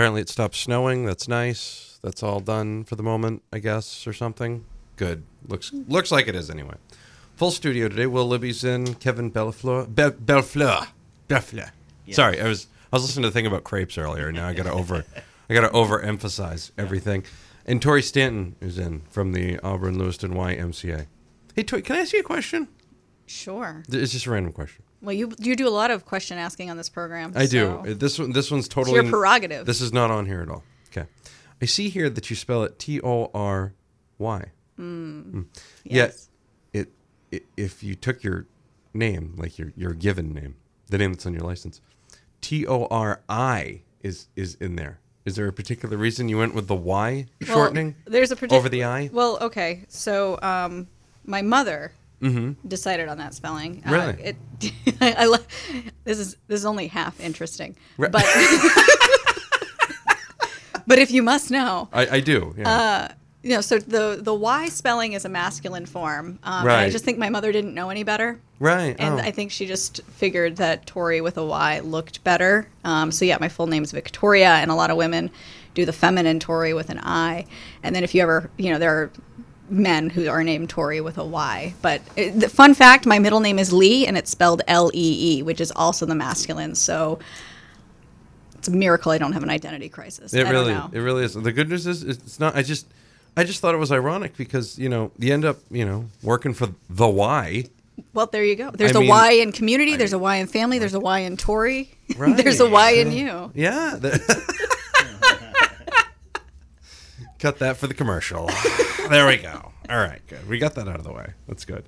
Apparently, 0.00 0.22
it 0.22 0.30
stopped 0.30 0.54
snowing. 0.54 1.04
That's 1.04 1.28
nice. 1.28 1.98
That's 2.02 2.22
all 2.22 2.40
done 2.40 2.84
for 2.84 2.96
the 2.96 3.02
moment, 3.02 3.42
I 3.52 3.58
guess, 3.58 4.06
or 4.06 4.14
something. 4.14 4.64
Good. 4.96 5.24
Looks 5.46 5.74
looks 5.88 6.10
like 6.10 6.26
it 6.26 6.34
is 6.34 6.48
anyway. 6.48 6.76
Full 7.36 7.50
studio 7.50 7.86
today. 7.86 8.06
Will 8.06 8.26
Libby's 8.26 8.64
in. 8.64 8.94
Kevin 8.94 9.30
Bellefleur. 9.30 9.94
Be- 9.94 10.04
Bellefleur. 10.04 10.86
Bellefleur. 11.28 11.72
Sorry, 12.08 12.40
I 12.40 12.48
was 12.48 12.68
I 12.90 12.96
was 12.96 13.02
listening 13.02 13.24
to 13.24 13.28
the 13.28 13.34
thing 13.34 13.44
about 13.44 13.62
crepes 13.64 13.98
earlier. 13.98 14.32
Now 14.32 14.48
I 14.48 14.54
got 14.54 14.62
to 14.62 14.72
over 14.72 15.04
I 15.50 15.52
got 15.52 15.60
to 15.60 15.68
overemphasize 15.68 16.70
everything. 16.78 17.24
And 17.66 17.82
Tori 17.82 18.00
Stanton 18.00 18.56
is 18.58 18.78
in 18.78 19.02
from 19.10 19.32
the 19.32 19.58
Auburn 19.58 19.98
Lewiston 19.98 20.32
YMCA. 20.32 21.08
Hey, 21.54 21.62
Tori, 21.62 21.82
can 21.82 21.96
I 21.96 21.98
ask 21.98 22.14
you 22.14 22.20
a 22.20 22.22
question? 22.22 22.68
Sure. 23.30 23.84
It's 23.88 24.12
just 24.12 24.26
a 24.26 24.30
random 24.30 24.52
question. 24.52 24.82
Well, 25.00 25.14
you 25.14 25.32
you 25.38 25.54
do 25.54 25.68
a 25.68 25.70
lot 25.70 25.90
of 25.90 26.04
question 26.04 26.36
asking 26.36 26.68
on 26.68 26.76
this 26.76 26.88
program. 26.88 27.32
I 27.36 27.46
so- 27.46 27.82
do. 27.84 27.94
This 27.94 28.18
one, 28.18 28.32
this 28.32 28.50
one's 28.50 28.66
totally 28.68 28.96
your 28.96 29.08
prerogative. 29.08 29.66
This 29.66 29.80
is 29.80 29.92
not 29.92 30.10
on 30.10 30.26
here 30.26 30.42
at 30.42 30.48
all. 30.48 30.64
Okay. 30.88 31.06
I 31.62 31.66
see 31.66 31.88
here 31.88 32.10
that 32.10 32.28
you 32.28 32.36
spell 32.36 32.64
it 32.64 32.78
T 32.78 33.00
O 33.00 33.30
R 33.32 33.72
Y. 34.18 34.44
Mm. 34.78 35.46
Yet, 35.84 36.16
it, 36.72 36.90
it 37.30 37.46
if 37.56 37.82
you 37.84 37.94
took 37.94 38.24
your 38.24 38.46
name, 38.92 39.34
like 39.36 39.58
your 39.58 39.72
your 39.76 39.92
given 39.92 40.32
name, 40.34 40.56
the 40.88 40.98
name 40.98 41.12
that's 41.12 41.24
on 41.26 41.32
your 41.32 41.44
license, 41.44 41.80
T 42.40 42.66
O 42.66 42.86
R 42.90 43.20
I 43.28 43.82
is 44.02 44.26
is 44.34 44.56
in 44.56 44.74
there. 44.74 44.98
Is 45.24 45.36
there 45.36 45.46
a 45.46 45.52
particular 45.52 45.96
reason 45.96 46.28
you 46.28 46.38
went 46.38 46.54
with 46.54 46.66
the 46.66 46.74
Y 46.74 47.26
Well, 47.42 47.46
shortening? 47.54 47.94
there's 48.06 48.32
a 48.32 48.36
partic- 48.36 48.52
over 48.52 48.68
the 48.68 48.84
I. 48.84 49.08
Well, 49.12 49.38
okay. 49.42 49.84
So, 49.88 50.38
um, 50.42 50.88
my 51.24 51.42
mother 51.42 51.92
Mm-hmm. 52.20 52.66
decided 52.68 53.08
on 53.08 53.18
that 53.18 53.32
spelling. 53.34 53.82
Uh, 53.86 53.92
Really? 53.92 54.22
it, 54.22 54.36
I, 55.00 55.24
lo- 55.26 55.36
this 56.04 56.18
is 56.18 56.36
this 56.48 56.60
is 56.60 56.66
only 56.66 56.88
half 56.88 57.18
interesting, 57.20 57.76
Right. 57.96 58.10
but 58.12 58.24
but 60.86 60.98
if 60.98 61.10
you 61.10 61.22
must 61.22 61.50
know, 61.50 61.88
I, 61.92 62.16
I 62.16 62.20
do. 62.20 62.54
Yeah. 62.58 62.68
uh, 62.68 63.08
you 63.42 63.54
know, 63.54 63.60
so 63.62 63.78
the 63.78 64.18
the 64.20 64.34
Y 64.34 64.68
spelling 64.68 65.12
is 65.14 65.24
a 65.24 65.28
masculine 65.28 65.86
form. 65.86 66.38
Um, 66.42 66.62
and 66.62 66.70
I 66.72 66.90
just 66.90 67.04
think 67.04 67.16
my 67.18 67.30
mother 67.30 67.52
didn't 67.52 67.74
know 67.74 67.88
any 67.90 68.02
better. 68.02 68.38
right. 68.58 68.94
And 68.98 69.14
oh. 69.14 69.18
I 69.22 69.30
think 69.30 69.50
she 69.50 69.66
just 69.66 70.02
figured 70.04 70.56
that 70.56 70.84
Tori 70.86 71.20
with 71.22 71.38
a 71.38 71.44
Y 71.46 71.80
looked 71.80 72.22
better. 72.22 72.68
Um, 72.84 73.10
so 73.10 73.24
yeah, 73.24 73.38
my 73.40 73.48
full 73.48 73.66
name's 73.66 73.92
Victoria, 73.92 74.50
and 74.56 74.70
a 74.70 74.74
lot 74.74 74.90
of 74.90 74.96
women 74.98 75.30
do 75.74 75.86
the 75.86 75.92
feminine 75.92 76.38
Tori 76.40 76.74
with 76.74 76.90
an 76.90 76.98
I. 76.98 77.46
And 77.82 77.94
then 77.96 78.04
if 78.04 78.14
you 78.14 78.20
ever, 78.22 78.50
you 78.58 78.70
know, 78.72 78.78
there 78.78 78.92
are 78.94 79.10
men 79.70 80.10
who 80.10 80.28
are 80.28 80.42
named 80.42 80.68
Tori 80.68 81.00
with 81.00 81.18
a 81.18 81.24
Y. 81.24 81.74
But 81.82 82.02
it, 82.16 82.38
the 82.40 82.48
fun 82.48 82.74
fact, 82.74 83.06
my 83.06 83.18
middle 83.18 83.40
name 83.40 83.58
is 83.58 83.72
Lee, 83.72 84.06
and 84.06 84.16
it's 84.18 84.30
spelled 84.30 84.62
L 84.66 84.90
E 84.94 85.38
E, 85.38 85.42
which 85.42 85.60
is 85.60 85.70
also 85.72 86.06
the 86.06 86.14
masculine. 86.14 86.74
So 86.74 87.18
it's 88.54 88.68
a 88.68 88.72
miracle 88.72 89.12
I 89.12 89.18
don't 89.18 89.32
have 89.32 89.42
an 89.42 89.50
identity 89.50 89.88
crisis. 89.88 90.34
It 90.34 90.40
I 90.40 90.42
don't 90.44 90.52
really, 90.52 90.74
know. 90.74 90.90
it 90.92 90.98
really 90.98 91.24
is. 91.24 91.34
The 91.34 91.52
good 91.52 91.68
news 91.68 91.86
is, 91.86 92.02
it's 92.02 92.38
not. 92.40 92.56
I 92.56 92.62
just, 92.62 92.86
I 93.36 93.44
just 93.44 93.60
thought 93.60 93.74
it 93.74 93.78
was 93.78 93.92
ironic 93.92 94.36
because 94.36 94.78
you 94.78 94.88
know 94.88 95.12
you 95.18 95.32
end 95.32 95.44
up, 95.44 95.58
you 95.70 95.84
know, 95.84 96.06
working 96.22 96.52
for 96.52 96.68
the 96.88 97.08
Y. 97.08 97.64
Well, 98.14 98.26
there 98.26 98.44
you 98.44 98.56
go. 98.56 98.70
There's 98.70 98.96
I 98.96 98.98
a 98.98 99.00
mean- 99.00 99.08
Y 99.10 99.30
in 99.32 99.52
community. 99.52 99.96
There's 99.96 100.12
a 100.12 100.18
Y 100.18 100.36
in 100.36 100.46
family. 100.46 100.78
There's 100.78 100.94
a 100.94 101.00
Y 101.00 101.20
in 101.20 101.36
Tori. 101.36 101.90
Right. 102.16 102.36
there's 102.42 102.60
a 102.60 102.68
Y 102.68 102.92
in 102.92 103.12
you. 103.12 103.52
Yeah. 103.54 103.98
Cut 107.40 107.58
that 107.60 107.76
for 107.76 107.86
the 107.86 107.94
commercial. 107.94 108.48
there 109.08 109.26
we 109.26 109.38
go. 109.38 109.72
All 109.88 109.96
right, 109.98 110.20
good. 110.28 110.46
We 110.48 110.58
got 110.58 110.74
that 110.76 110.86
out 110.88 110.96
of 110.96 111.04
the 111.04 111.12
way. 111.12 111.32
That's 111.48 111.64
good. 111.64 111.84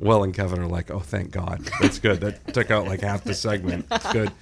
Will 0.00 0.22
and 0.22 0.34
Kevin 0.34 0.60
are 0.60 0.66
like, 0.66 0.90
oh, 0.90 0.98
thank 1.00 1.30
God. 1.30 1.68
That's 1.80 1.98
good. 1.98 2.20
That 2.20 2.52
took 2.52 2.70
out 2.70 2.86
like 2.86 3.00
half 3.00 3.24
the 3.24 3.34
segment. 3.34 3.86
It's 3.90 4.12
good. 4.12 4.32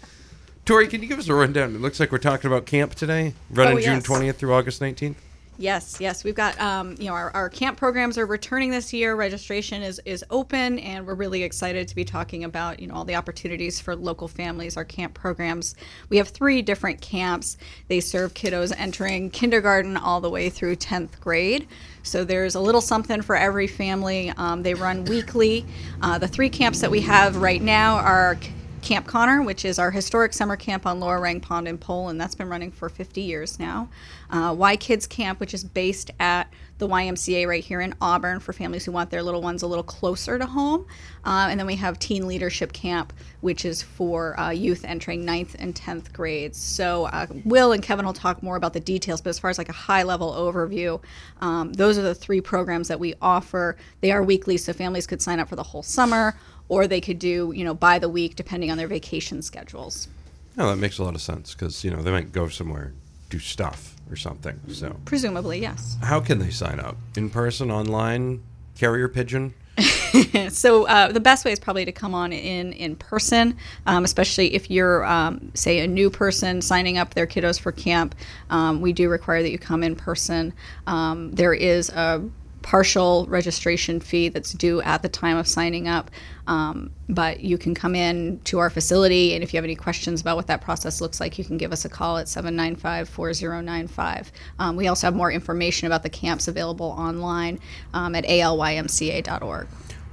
Tori, 0.64 0.88
can 0.88 1.00
you 1.02 1.08
give 1.08 1.18
us 1.18 1.28
a 1.28 1.34
rundown? 1.34 1.74
It 1.74 1.80
looks 1.80 2.00
like 2.00 2.10
we're 2.10 2.18
talking 2.18 2.48
about 2.50 2.66
camp 2.66 2.94
today, 2.94 3.34
running 3.50 3.78
Oh, 3.78 3.80
June 3.80 4.00
20th 4.00 4.34
through 4.34 4.52
August 4.52 4.80
19th. 4.82 5.14
Yes, 5.58 5.96
yes, 6.00 6.22
we've 6.22 6.34
got 6.34 6.60
um, 6.60 6.96
you 6.98 7.06
know 7.06 7.14
our, 7.14 7.30
our 7.30 7.48
camp 7.48 7.78
programs 7.78 8.18
are 8.18 8.26
returning 8.26 8.70
this 8.70 8.92
year. 8.92 9.14
Registration 9.14 9.82
is 9.82 10.00
is 10.04 10.22
open, 10.28 10.78
and 10.80 11.06
we're 11.06 11.14
really 11.14 11.42
excited 11.42 11.88
to 11.88 11.94
be 11.94 12.04
talking 12.04 12.44
about 12.44 12.78
you 12.78 12.86
know 12.86 12.94
all 12.94 13.04
the 13.06 13.14
opportunities 13.14 13.80
for 13.80 13.96
local 13.96 14.28
families. 14.28 14.76
Our 14.76 14.84
camp 14.84 15.14
programs. 15.14 15.74
We 16.10 16.18
have 16.18 16.28
three 16.28 16.60
different 16.60 17.00
camps. 17.00 17.56
They 17.88 18.00
serve 18.00 18.34
kiddos 18.34 18.74
entering 18.76 19.30
kindergarten 19.30 19.96
all 19.96 20.20
the 20.20 20.30
way 20.30 20.50
through 20.50 20.76
tenth 20.76 21.18
grade. 21.22 21.66
So 22.02 22.22
there's 22.22 22.54
a 22.54 22.60
little 22.60 22.82
something 22.82 23.22
for 23.22 23.34
every 23.34 23.66
family. 23.66 24.32
Um, 24.36 24.62
they 24.62 24.74
run 24.74 25.06
weekly. 25.06 25.64
Uh, 26.02 26.18
the 26.18 26.28
three 26.28 26.50
camps 26.50 26.80
that 26.80 26.90
we 26.90 27.00
have 27.00 27.36
right 27.36 27.62
now 27.62 27.96
are. 27.96 28.38
Camp 28.86 29.04
Connor, 29.04 29.42
which 29.42 29.64
is 29.64 29.80
our 29.80 29.90
historic 29.90 30.32
summer 30.32 30.54
camp 30.54 30.86
on 30.86 31.00
Lower 31.00 31.18
Rang 31.18 31.40
Pond 31.40 31.66
in 31.66 31.76
Poland. 31.76 32.20
That's 32.20 32.36
been 32.36 32.48
running 32.48 32.70
for 32.70 32.88
50 32.88 33.20
years 33.20 33.58
now. 33.58 33.88
Uh, 34.30 34.54
y 34.56 34.76
Kids 34.76 35.08
Camp, 35.08 35.40
which 35.40 35.54
is 35.54 35.64
based 35.64 36.12
at 36.20 36.52
the 36.78 36.86
YMCA 36.86 37.48
right 37.48 37.64
here 37.64 37.80
in 37.80 37.96
Auburn 38.00 38.38
for 38.38 38.52
families 38.52 38.84
who 38.84 38.92
want 38.92 39.10
their 39.10 39.24
little 39.24 39.42
ones 39.42 39.62
a 39.62 39.66
little 39.66 39.82
closer 39.82 40.38
to 40.38 40.46
home. 40.46 40.86
Uh, 41.24 41.48
and 41.50 41.58
then 41.58 41.66
we 41.66 41.74
have 41.74 41.98
Teen 41.98 42.28
Leadership 42.28 42.72
Camp, 42.72 43.12
which 43.40 43.64
is 43.64 43.82
for 43.82 44.38
uh, 44.38 44.50
youth 44.50 44.84
entering 44.84 45.26
9th 45.26 45.56
and 45.58 45.74
10th 45.74 46.12
grades. 46.12 46.56
So 46.56 47.06
uh, 47.06 47.26
Will 47.44 47.72
and 47.72 47.82
Kevin 47.82 48.06
will 48.06 48.12
talk 48.12 48.40
more 48.40 48.54
about 48.54 48.72
the 48.72 48.78
details, 48.78 49.20
but 49.20 49.30
as 49.30 49.38
far 49.40 49.50
as 49.50 49.58
like 49.58 49.68
a 49.68 49.72
high 49.72 50.04
level 50.04 50.32
overview, 50.32 51.02
um, 51.40 51.72
those 51.72 51.98
are 51.98 52.02
the 52.02 52.14
three 52.14 52.40
programs 52.40 52.86
that 52.86 53.00
we 53.00 53.14
offer. 53.20 53.76
They 54.00 54.12
are 54.12 54.22
weekly, 54.22 54.56
so 54.58 54.72
families 54.72 55.08
could 55.08 55.20
sign 55.20 55.40
up 55.40 55.48
for 55.48 55.56
the 55.56 55.64
whole 55.64 55.82
summer 55.82 56.36
or 56.68 56.86
they 56.86 57.00
could 57.00 57.18
do 57.18 57.52
you 57.54 57.64
know 57.64 57.74
by 57.74 57.98
the 57.98 58.08
week 58.08 58.36
depending 58.36 58.70
on 58.70 58.78
their 58.78 58.88
vacation 58.88 59.42
schedules 59.42 60.08
No, 60.56 60.68
that 60.70 60.76
makes 60.76 60.98
a 60.98 61.04
lot 61.04 61.14
of 61.14 61.20
sense 61.20 61.54
because 61.54 61.84
you 61.84 61.90
know 61.90 62.02
they 62.02 62.10
might 62.10 62.32
go 62.32 62.48
somewhere, 62.48 62.92
do 63.28 63.38
stuff 63.38 63.94
or 64.10 64.16
something. 64.16 64.58
So, 64.68 64.96
presumably 65.04 65.60
yes 65.60 65.96
how 66.02 66.20
can 66.20 66.38
they 66.38 66.50
sign 66.50 66.80
up? 66.80 66.96
In 67.16 67.30
person, 67.30 67.70
online, 67.70 68.42
carrier 68.76 69.08
pigeon? 69.08 69.54
so 70.48 70.86
uh, 70.86 71.12
the 71.12 71.20
best 71.20 71.44
way 71.44 71.52
is 71.52 71.60
probably 71.60 71.84
to 71.84 71.92
come 71.92 72.14
on 72.14 72.32
in 72.32 72.72
in 72.72 72.96
person 72.96 73.54
um, 73.84 74.04
especially 74.04 74.54
if 74.54 74.70
you're 74.70 75.04
um, 75.04 75.50
say 75.54 75.80
a 75.80 75.86
new 75.86 76.08
person 76.08 76.62
signing 76.62 76.96
up 76.96 77.12
their 77.12 77.26
kiddos 77.26 77.60
for 77.60 77.72
camp 77.72 78.14
um, 78.48 78.80
we 78.80 78.94
do 78.94 79.10
require 79.10 79.42
that 79.42 79.50
you 79.50 79.58
come 79.58 79.82
in 79.82 79.94
person 79.94 80.54
um, 80.86 81.30
there 81.32 81.52
is 81.52 81.90
a 81.90 82.22
partial 82.66 83.24
registration 83.28 84.00
fee 84.00 84.28
that's 84.28 84.52
due 84.52 84.82
at 84.82 85.00
the 85.00 85.08
time 85.08 85.36
of 85.36 85.46
signing 85.46 85.86
up 85.86 86.10
um, 86.48 86.90
but 87.08 87.38
you 87.38 87.56
can 87.56 87.76
come 87.76 87.94
in 87.94 88.40
to 88.40 88.58
our 88.58 88.68
facility 88.68 89.34
and 89.34 89.44
if 89.44 89.54
you 89.54 89.56
have 89.56 89.64
any 89.64 89.76
questions 89.76 90.20
about 90.20 90.34
what 90.34 90.48
that 90.48 90.60
process 90.60 91.00
looks 91.00 91.20
like 91.20 91.38
you 91.38 91.44
can 91.44 91.56
give 91.56 91.72
us 91.72 91.84
a 91.84 91.88
call 91.88 92.18
at 92.18 92.26
795-4095 92.26 94.32
um, 94.58 94.74
we 94.74 94.88
also 94.88 95.06
have 95.06 95.14
more 95.14 95.30
information 95.30 95.86
about 95.86 96.02
the 96.02 96.10
camps 96.10 96.48
available 96.48 96.92
online 96.98 97.60
um, 97.94 98.16
at 98.16 98.24
alymca.org 98.24 99.68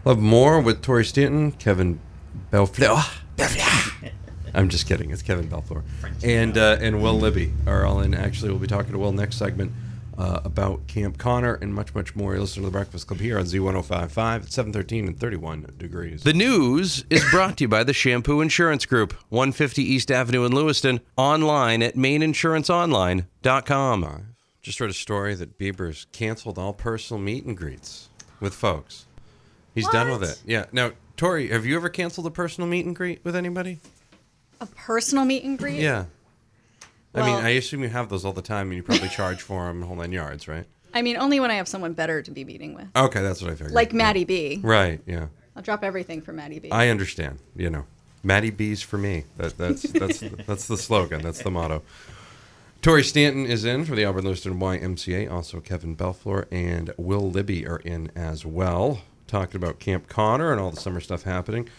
Love 0.06 0.20
more 0.20 0.60
with 0.60 0.82
Tori 0.82 1.06
Stanton, 1.06 1.54
Kevin 1.54 1.98
Bellefleur. 2.52 3.22
I'm 4.54 4.68
just 4.68 4.86
kidding. 4.86 5.12
It's 5.12 5.22
Kevin 5.22 5.48
Bellefleur. 5.48 5.82
And 6.22 6.58
uh, 6.58 6.76
and 6.82 7.02
Will 7.02 7.18
Libby 7.18 7.54
are 7.66 7.86
all 7.86 8.02
in. 8.02 8.14
Actually, 8.14 8.52
we'll 8.52 8.60
be 8.60 8.68
talking 8.68 8.92
to 8.92 9.00
Will 9.00 9.14
next 9.14 9.38
segment 9.38 9.72
uh, 10.18 10.42
about 10.44 10.86
Camp 10.88 11.18
Connor 11.18 11.56
and 11.56 11.74
much, 11.74 11.94
much 11.96 12.16
more. 12.16 12.36
You 12.36 12.42
listen 12.42 12.62
to 12.64 12.68
The 12.68 12.72
Breakfast 12.72 13.08
Club 13.08 13.20
here 13.20 13.38
on 13.40 13.46
Z1055 13.46 14.44
at 14.44 14.52
713 14.52 15.08
and 15.08 15.20
31 15.20 15.74
degrees. 15.78 16.24
The 16.24 16.34
news 16.34 17.04
is 17.10 17.24
brought 17.32 17.58
to 17.58 17.64
you 17.66 17.68
by 17.68 17.84
the 17.84 17.92
Champoux 17.94 18.42
Insurance 18.42 18.86
Group, 18.86 19.14
150 19.30 19.82
East 19.84 20.12
Avenue 20.12 20.46
in 20.46 20.54
Lewiston, 20.54 21.00
online 21.18 21.82
at 21.82 21.96
maininsuranceonline.com. 21.96 24.26
Just 24.62 24.80
read 24.80 24.90
a 24.90 24.94
story 24.94 25.36
that 25.36 25.58
Bieber's 25.60 26.08
canceled 26.12 26.58
all 26.58 26.74
personal 26.74 27.22
meet 27.22 27.44
and 27.46 27.58
greets 27.58 28.08
with 28.40 28.54
folks. 28.54 29.06
He's 29.76 29.88
done 29.90 30.10
with 30.10 30.24
it. 30.24 30.42
Yeah. 30.46 30.66
Now, 30.72 30.92
Tori, 31.18 31.50
have 31.50 31.66
you 31.66 31.76
ever 31.76 31.90
canceled 31.90 32.28
a 32.28 32.32
personal 32.32 32.70
meet 32.70 32.86
and 32.86 32.96
greet 32.96 33.24
with 33.26 33.36
anybody? 33.36 33.80
a 34.62 34.66
personal 34.68 35.26
meet 35.26 35.44
and 35.44 35.58
greet 35.60 35.82
Yeah. 35.82 36.06
I 37.16 37.26
mean, 37.26 37.46
I 37.46 37.50
assume 37.50 37.84
you 37.84 37.90
have 37.90 38.10
those 38.10 38.26
all 38.26 38.34
the 38.34 38.42
time, 38.42 38.68
and 38.68 38.76
you 38.76 38.84
probably 38.84 39.10
charge 39.10 39.42
for 39.42 39.68
them, 39.68 39.84
whole 39.84 39.96
nine 39.96 40.12
yards, 40.12 40.48
right? 40.48 40.66
I 40.94 41.02
mean, 41.02 41.18
only 41.18 41.40
when 41.40 41.52
I 41.52 41.56
have 41.56 41.68
someone 41.68 41.94
better 41.94 42.22
to 42.22 42.32
be 42.32 42.44
meeting 42.44 42.76
with. 42.76 42.88
Okay, 42.96 43.22
that's 43.22 43.42
what 43.42 43.52
I 43.52 43.56
figured. 43.56 43.74
Like 43.74 43.94
Maddie 43.94 44.26
B. 44.26 44.60
Right. 44.64 45.02
Yeah. 45.06 45.28
I'll 45.56 45.64
drop 45.64 45.84
everything 45.84 46.22
for 46.22 46.34
Maddie 46.34 46.60
B. 46.60 46.72
I 46.72 46.90
understand. 46.90 47.40
You 47.56 47.70
know, 47.70 47.86
Maddie 48.24 48.52
B's 48.52 48.82
for 48.82 48.98
me. 48.98 49.26
That, 49.38 49.58
that's 49.58 49.84
that's 49.84 50.20
that's 50.48 50.68
the 50.68 50.78
slogan. 50.78 51.22
That's 51.22 51.42
the 51.44 51.52
motto. 51.52 51.84
Tori 52.82 53.04
Stanton 53.04 53.46
is 53.46 53.64
in 53.64 53.86
for 53.86 53.96
the 53.96 54.04
Auburn 54.04 54.26
Lewiston 54.26 54.60
YMCA. 54.60 55.32
Also, 55.32 55.62
Kevin 55.62 55.96
Bellefleur 55.96 56.48
and 56.52 56.94
Will 56.98 57.32
Libby 57.32 57.66
are 57.66 57.78
in 57.80 58.12
as 58.16 58.46
well, 58.46 59.02
talking 59.26 59.56
about 59.56 59.80
Camp 59.80 60.10
Connor 60.10 60.52
and 60.52 60.60
all 60.60 60.70
the 60.70 60.82
summer 60.82 61.00
stuff 61.00 61.24
happening. 61.24 61.70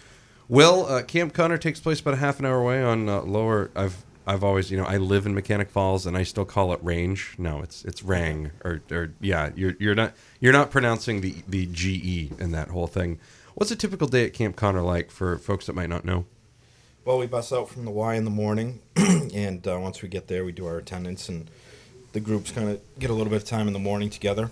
Will 0.49 0.87
uh, 0.87 1.03
Camp 1.03 1.35
Connor 1.35 1.59
takes 1.59 1.79
place 1.79 2.01
about 2.01 2.15
a 2.15 2.19
half 2.19 2.39
an 2.39 2.47
hour 2.47 2.61
away 2.61 2.83
on 2.83 3.09
uh, 3.09 3.21
lower. 3.23 3.71
I've 3.77 4.05
I've 4.27 4.43
always 4.43 4.71
you 4.71 4.77
know 4.77 4.85
I 4.85 4.97
live 4.97 5.27
in 5.27 5.35
Mechanic 5.35 5.71
Falls 5.71 6.07
and 6.07 6.17
I 6.17 6.23
still 6.23 6.45
call 6.45 6.73
it 6.73 6.81
Range. 6.83 7.35
No, 7.39 7.61
it's 7.63 7.85
it's 7.85 8.03
Rang 8.03 8.51
or 8.65 8.83
or 8.91 9.13
yeah. 9.21 9.51
You're 9.55 9.77
you're 9.79 9.95
not 9.95 10.15
you're 10.41 10.53
not 10.53 10.71
pronouncing 10.71 11.21
the 11.21 11.37
the 11.47 11.67
GE 11.67 12.41
in 12.41 12.53
that 12.53 12.69
whole 12.69 12.87
thing. 12.87 13.19
What's 13.55 13.71
a 13.71 13.77
typical 13.77 14.09
day 14.09 14.27
at 14.27 14.33
Camp 14.33 14.57
Connor 14.57 14.83
like 14.83 15.11
for 15.11 15.39
folks 15.39 15.67
that 15.67 15.75
might 15.75 15.89
not 15.89 16.05
know? 16.05 16.27
Well, 17.05 17.19
we 17.19 17.27
bus 17.27 17.53
out 17.53 17.69
from 17.69 17.85
the 17.85 17.91
Y 17.91 18.15
in 18.15 18.25
the 18.25 18.31
morning, 18.31 18.81
and 18.97 19.67
uh, 19.69 19.79
once 19.79 20.01
we 20.01 20.09
get 20.09 20.27
there, 20.27 20.43
we 20.43 20.53
do 20.53 20.67
our 20.67 20.79
attendance, 20.79 21.29
and 21.29 21.51
the 22.13 22.21
groups 22.21 22.51
kind 22.51 22.71
of 22.71 22.81
get 22.99 23.11
a 23.11 23.13
little 23.13 23.31
bit 23.31 23.43
of 23.43 23.45
time 23.45 23.67
in 23.67 23.75
the 23.75 23.79
morning 23.79 24.09
together. 24.09 24.51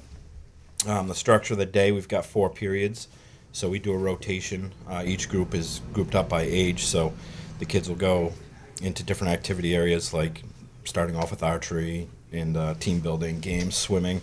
Um, 0.86 1.08
the 1.08 1.14
structure 1.14 1.54
of 1.54 1.58
the 1.58 1.66
day, 1.66 1.92
we've 1.92 2.08
got 2.08 2.26
four 2.26 2.50
periods, 2.50 3.08
so 3.52 3.70
we 3.70 3.78
do 3.78 3.92
a 3.92 3.96
rotation. 3.96 4.72
Uh, 4.86 5.02
each 5.04 5.30
group 5.30 5.54
is 5.54 5.80
grouped 5.94 6.14
up 6.14 6.28
by 6.28 6.42
age, 6.42 6.84
so 6.84 7.14
the 7.58 7.64
kids 7.64 7.88
will 7.88 7.96
go 7.96 8.34
into 8.82 9.02
different 9.02 9.32
activity 9.32 9.74
areas, 9.74 10.12
like 10.12 10.42
starting 10.84 11.16
off 11.16 11.30
with 11.30 11.42
archery 11.42 12.08
and 12.32 12.56
uh, 12.56 12.74
team 12.74 13.00
building, 13.00 13.40
games, 13.40 13.76
swimming, 13.76 14.20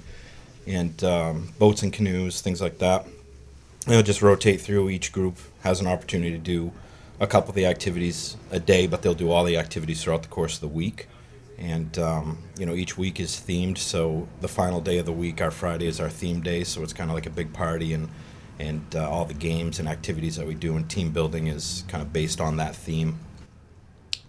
and 0.68 1.04
um, 1.04 1.54
boats 1.58 1.84
and 1.84 1.94
canoes, 1.94 2.42
things 2.42 2.62
like 2.62 2.78
that. 2.80 3.06
They'll 3.88 4.04
just 4.04 4.22
rotate 4.22 4.62
through. 4.62 4.90
Each 4.90 5.12
group 5.12 5.38
has 5.62 5.80
an 5.80 5.88
opportunity 5.88 6.32
to 6.32 6.38
do 6.38 6.72
a 7.20 7.28
couple 7.28 7.50
of 7.50 7.56
the 7.56 7.66
activities 7.66 8.38
a 8.52 8.60
day, 8.60 8.88
but 8.88 9.02
they'll 9.02 9.14
do 9.14 9.32
all 9.32 9.44
the 9.44 9.58
activities 9.58 10.04
throughout 10.04 10.24
the 10.24 10.30
course 10.30 10.56
of 10.56 10.62
the 10.62 10.68
week. 10.68 11.08
And 11.58 11.98
um, 12.00 12.38
you 12.58 12.66
know, 12.66 12.74
each 12.74 12.98
week 12.98 13.20
is 13.20 13.32
themed. 13.32 13.78
So 13.78 14.28
the 14.42 14.48
final 14.48 14.80
day 14.80 14.98
of 14.98 15.06
the 15.06 15.12
week, 15.12 15.42
our 15.42 15.52
Friday, 15.52 15.88
is 15.88 16.00
our 16.00 16.10
theme 16.10 16.42
day. 16.42 16.64
So 16.64 16.84
it's 16.84 16.94
kind 16.94 17.10
of 17.10 17.16
like 17.16 17.26
a 17.26 17.32
big 17.32 17.52
party, 17.52 17.94
and 17.94 18.10
and 18.60 18.82
uh, 18.96 19.10
all 19.10 19.26
the 19.26 19.34
games 19.34 19.80
and 19.80 19.88
activities 19.88 20.36
that 20.36 20.46
we 20.46 20.54
do 20.54 20.76
and 20.76 20.90
team 20.90 21.12
building 21.12 21.48
is 21.48 21.84
kind 21.88 22.02
of 22.02 22.14
based 22.14 22.40
on 22.42 22.58
that 22.58 22.76
theme. 22.76 23.18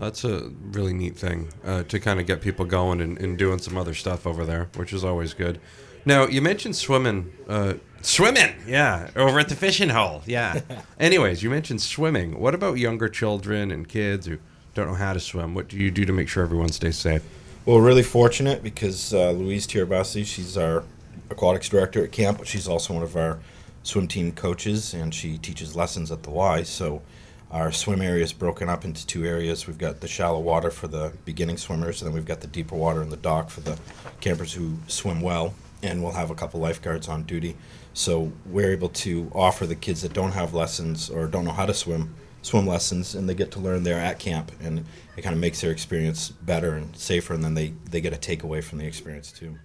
That's 0.01 0.25
a 0.25 0.51
really 0.73 0.95
neat 0.95 1.17
thing 1.17 1.51
uh, 1.63 1.83
to 1.85 2.01
kind 2.01 2.19
of 2.19 2.27
get 2.27 2.41
people 2.41 2.65
going 2.65 3.03
and, 3.03 3.19
and 3.19 3.37
doing 3.37 3.59
some 3.59 3.77
other 3.77 3.93
stuff 3.93 4.27
over 4.27 4.47
there, 4.47 4.71
which 4.75 4.95
is 4.95 5.05
always 5.05 5.35
good. 5.35 5.61
Now 6.07 6.27
you 6.27 6.41
mentioned 6.41 6.75
swimming. 6.75 7.31
Uh, 7.47 7.75
swimming, 8.01 8.55
yeah, 8.67 9.11
over 9.15 9.39
at 9.39 9.51
the 9.51 9.55
fishing 9.55 9.91
hole, 9.91 10.23
yeah. 10.25 10.63
Anyways, 10.99 11.43
you 11.43 11.51
mentioned 11.51 11.83
swimming. 11.83 12.41
What 12.41 12.55
about 12.55 12.79
younger 12.79 13.11
children 13.11 13.71
and 13.71 13.87
kids 13.87 14.27
who 14.27 14.39
don't 14.73 14.87
know 14.89 14.95
how 14.95 15.13
to 15.13 15.21
swim? 15.21 15.55
What 15.55 15.69
do 15.69 15.77
you 15.77 15.91
do 15.91 16.07
to 16.07 16.13
make 16.15 16.29
sure 16.29 16.43
everyone 16.43 16.71
stays 16.71 16.97
safe? 16.97 17.23
Well, 17.67 17.77
we're 17.77 17.87
really 17.87 18.03
fortunate 18.03 18.63
because 18.63 19.13
uh, 19.13 19.33
Louise 19.33 19.67
Tirabassi, 19.67 20.25
she's 20.25 20.57
our 20.57 20.83
aquatics 21.29 21.69
director 21.69 22.03
at 22.03 22.11
camp, 22.11 22.39
but 22.39 22.47
she's 22.47 22.67
also 22.67 22.95
one 22.95 23.03
of 23.03 23.17
our 23.17 23.39
swim 23.83 24.09
team 24.09 24.33
coaches, 24.33 24.95
and 24.95 25.15
she 25.15 25.37
teaches 25.37 25.77
lessons 25.77 26.11
at 26.11 26.23
the 26.23 26.31
Y. 26.31 26.63
So 26.63 27.03
our 27.51 27.73
swim 27.73 28.01
area 28.01 28.23
is 28.23 28.33
broken 28.33 28.69
up 28.69 28.85
into 28.85 29.07
two 29.07 29.25
areas. 29.25 29.67
We've 29.67 29.79
got 29.79 30.01
the 30.01 30.09
shallow 30.09 30.41
water 30.41 30.71
for 30.71 30.87
the 30.87 31.13
beginning 31.25 31.57
swimmers, 31.57 32.01
and 32.01 32.09
then 32.09 32.15
we've 32.15 32.25
got 32.25 32.41
the 32.41 32.47
deeper 32.47 32.77
water 32.77 33.03
in 33.03 33.11
the 33.11 33.17
dock 33.17 33.51
for 33.51 33.61
the 33.61 33.79
campers 34.21 34.53
who 34.53 34.77
swim 34.87 35.21
well. 35.21 35.55
And 35.83 36.03
we'll 36.03 36.13
have 36.13 36.31
a 36.31 36.35
couple 36.35 36.61
lifeguards 36.61 37.09
on 37.09 37.23
duty. 37.23 37.57
So 37.95 38.31
we're 38.47 38.71
able 38.71 38.91
to 38.91 39.33
offer 39.35 39.67
the 39.67 39.75
kids 39.75 40.03
that 40.03 40.13
don't 40.13 40.33
have 40.33 40.53
lessons 40.53 41.09
or 41.09 41.27
don't 41.27 41.45
know 41.45 41.53
how 41.53 41.67
to 41.67 41.75
swim 41.75 42.15
swim 42.43 42.67
lessons, 42.67 43.15
and 43.15 43.29
they 43.29 43.35
get 43.35 43.51
to 43.53 43.61
learn 43.61 43.83
there 43.83 43.99
at 43.99 44.19
camp, 44.19 44.51
and 44.63 44.85
it 45.17 45.23
kind 45.23 45.35
of 45.35 45.41
makes 45.41 45.61
their 45.61 45.71
experience 45.71 46.31
better 46.31 46.75
and 46.75 46.97
safer, 46.97 47.35
and 47.35 47.45
then 47.45 47.55
they, 47.55 47.75
they 47.91 48.01
get 48.01 48.15
a 48.15 48.17
takeaway 48.17 48.65
from 48.65 48.79
the 48.79 48.87
experience 48.87 49.31
too. 49.31 49.59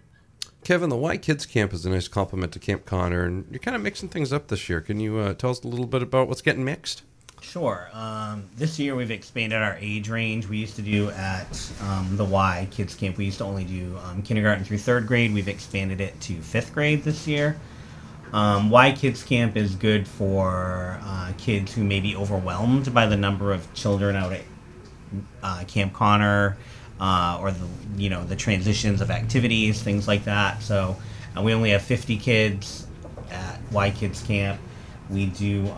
Kevin, 0.64 0.90
the 0.90 0.98
Y 0.98 1.18
Kids 1.18 1.46
Camp 1.46 1.74
is 1.74 1.86
a 1.86 1.90
nice 1.90 2.08
compliment 2.08 2.52
to 2.54 2.60
Camp 2.60 2.86
Connor, 2.86 3.24
and 3.24 3.46
you're 3.50 3.60
kind 3.60 3.76
of 3.76 3.82
mixing 3.82 4.10
things 4.10 4.34
up 4.34 4.48
this 4.48 4.68
year. 4.68 4.82
Can 4.82 5.00
you 5.00 5.20
uh, 5.20 5.34
tell 5.36 5.52
us 5.52 5.64
a 5.64 5.68
little 5.68 5.86
bit 5.86 6.02
about 6.02 6.28
what's 6.28 6.42
getting 6.42 6.66
mixed? 6.66 7.04
Sure. 7.42 7.90
Um, 7.94 8.46
this 8.58 8.80
year 8.80 8.96
we've 8.96 9.12
expanded 9.12 9.62
our 9.62 9.78
age 9.80 10.10
range. 10.10 10.48
We 10.48 10.58
used 10.58 10.76
to 10.78 10.82
do 10.82 11.10
at 11.12 11.72
um, 11.82 12.18
the 12.18 12.26
Y 12.26 12.68
Kids 12.72 12.96
Camp, 12.96 13.18
we 13.18 13.26
used 13.26 13.38
to 13.38 13.44
only 13.44 13.64
do 13.64 13.98
um, 14.06 14.22
kindergarten 14.22 14.66
through 14.66 14.80
third 14.80 15.08
grade. 15.08 15.34
We've 15.34 15.48
expanded 15.48 16.02
it 16.02 16.20
to 16.22 16.42
fifth 16.42 16.74
grade 16.74 17.04
this 17.04 17.28
year. 17.28 17.58
Um, 18.34 18.70
y 18.70 18.92
Kids 18.92 19.24
Camp 19.24 19.56
is 19.56 19.76
good 19.76 20.08
for 20.08 21.00
uh, 21.02 21.32
kids 21.38 21.74
who 21.74 21.84
may 21.84 22.00
be 22.00 22.16
overwhelmed 22.16 22.94
by 22.94 23.06
the 23.06 23.16
number 23.16 23.54
of 23.54 23.72
children 23.74 24.16
out 24.16 24.34
at 24.34 24.42
uh, 25.44 25.64
Camp 25.68 25.94
Connor, 25.94 26.58
uh, 27.00 27.38
or 27.40 27.52
the 27.52 27.68
you 27.96 28.10
know 28.10 28.26
the 28.26 28.36
transitions 28.36 29.00
of 29.00 29.12
activities, 29.12 29.82
things 29.82 30.08
like 30.08 30.26
that. 30.26 30.62
So 30.64 30.98
uh, 31.38 31.42
we 31.42 31.54
only 31.54 31.70
have 31.70 31.84
50 31.84 32.18
kids 32.18 32.88
at 33.30 33.60
Y 33.72 33.92
Kids 33.92 34.22
Camp. 34.24 34.60
We 35.10 35.28
do. 35.28 35.72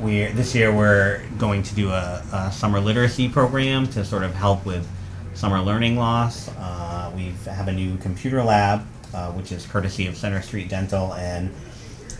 We 0.00 0.26
this 0.26 0.54
year 0.54 0.74
we're 0.74 1.22
going 1.38 1.62
to 1.62 1.74
do 1.74 1.90
a, 1.90 2.24
a, 2.32 2.52
summer 2.52 2.80
literacy 2.80 3.28
program 3.28 3.86
to 3.88 4.04
sort 4.04 4.22
of 4.22 4.34
help 4.34 4.64
with 4.64 4.88
summer 5.34 5.60
learning 5.60 5.96
loss. 5.96 6.48
Uh, 6.48 7.12
we 7.14 7.34
have 7.44 7.68
a 7.68 7.72
new 7.72 7.96
computer 7.98 8.42
lab 8.42 8.86
uh, 9.14 9.30
which 9.32 9.52
is 9.52 9.66
courtesy 9.66 10.06
of 10.06 10.16
Center 10.16 10.40
Street 10.42 10.68
Dental 10.68 11.14
and 11.14 11.50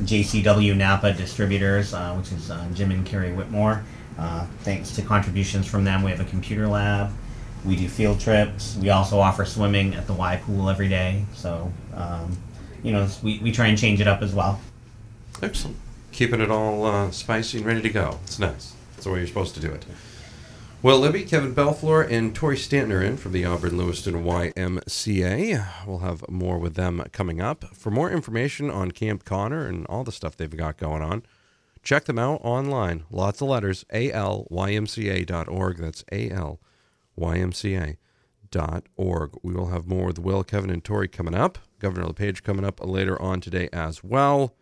JCW 0.02 0.76
Napa 0.76 1.12
Distributors, 1.12 1.94
uh, 1.94 2.14
which 2.14 2.32
is 2.32 2.50
uh, 2.50 2.66
Jim 2.74 2.90
and 2.90 3.06
Carrie 3.06 3.32
Whitmore. 3.32 3.84
Uh, 4.18 4.46
thanks 4.60 4.94
to 4.96 5.02
contributions 5.02 5.66
from 5.66 5.84
them, 5.84 6.02
we 6.02 6.10
have 6.10 6.20
a 6.20 6.24
computer 6.24 6.66
lab. 6.66 7.10
We 7.64 7.76
do 7.76 7.88
field 7.88 8.20
trips. 8.20 8.76
We 8.76 8.90
also 8.90 9.20
offer 9.20 9.44
swimming 9.44 9.94
at 9.94 10.06
the 10.06 10.12
Y 10.12 10.36
pool 10.44 10.68
every 10.68 10.88
day. 10.88 11.24
So, 11.34 11.72
um, 11.94 12.36
you 12.82 12.92
know, 12.92 13.08
we, 13.22 13.38
we 13.38 13.52
try 13.52 13.68
and 13.68 13.78
change 13.78 14.00
it 14.00 14.08
up 14.08 14.20
as 14.20 14.34
well. 14.34 14.60
Excellent. 15.40 15.76
Keeping 16.12 16.40
it 16.40 16.50
all 16.50 16.84
uh, 16.84 17.10
spicy 17.10 17.58
and 17.58 17.66
ready 17.66 17.82
to 17.82 17.90
go. 17.90 18.18
It's 18.24 18.38
nice. 18.38 18.74
That's 18.92 19.04
the 19.04 19.10
way 19.10 19.18
you're 19.18 19.26
supposed 19.26 19.54
to 19.54 19.60
do 19.60 19.72
it. 19.72 19.84
Well, 20.82 20.98
Libby, 20.98 21.22
Kevin 21.22 21.54
Bellefleur, 21.54 22.10
and 22.10 22.34
Tori 22.34 22.56
Stanton 22.56 22.90
are 22.90 23.02
in 23.02 23.16
from 23.16 23.30
the 23.30 23.44
Auburn 23.44 23.78
Lewiston 23.78 24.24
YMCA. 24.24 25.86
We'll 25.86 25.98
have 25.98 26.28
more 26.28 26.58
with 26.58 26.74
them 26.74 27.04
coming 27.12 27.40
up. 27.40 27.64
For 27.72 27.92
more 27.92 28.10
information 28.10 28.68
on 28.68 28.90
Camp 28.90 29.24
Connor 29.24 29.66
and 29.66 29.86
all 29.86 30.02
the 30.02 30.10
stuff 30.10 30.36
they've 30.36 30.56
got 30.56 30.78
going 30.78 31.00
on, 31.00 31.22
check 31.84 32.06
them 32.06 32.18
out 32.18 32.40
online. 32.42 33.04
Lots 33.12 33.40
of 33.40 33.48
letters, 33.48 33.84
alymca.org. 33.92 35.76
That's 35.76 36.02
alymca.org. 36.02 37.96
We 39.42 39.54
will 39.54 39.68
have 39.68 39.86
more 39.86 40.06
with 40.06 40.18
Will, 40.18 40.42
Kevin, 40.42 40.70
and 40.70 40.82
Tori 40.82 41.06
coming 41.06 41.36
up. 41.36 41.58
Governor 41.78 42.08
LePage 42.08 42.42
coming 42.42 42.64
up 42.64 42.84
later 42.84 43.22
on 43.22 43.40
today 43.40 43.68
as 43.72 44.02
well. 44.02 44.56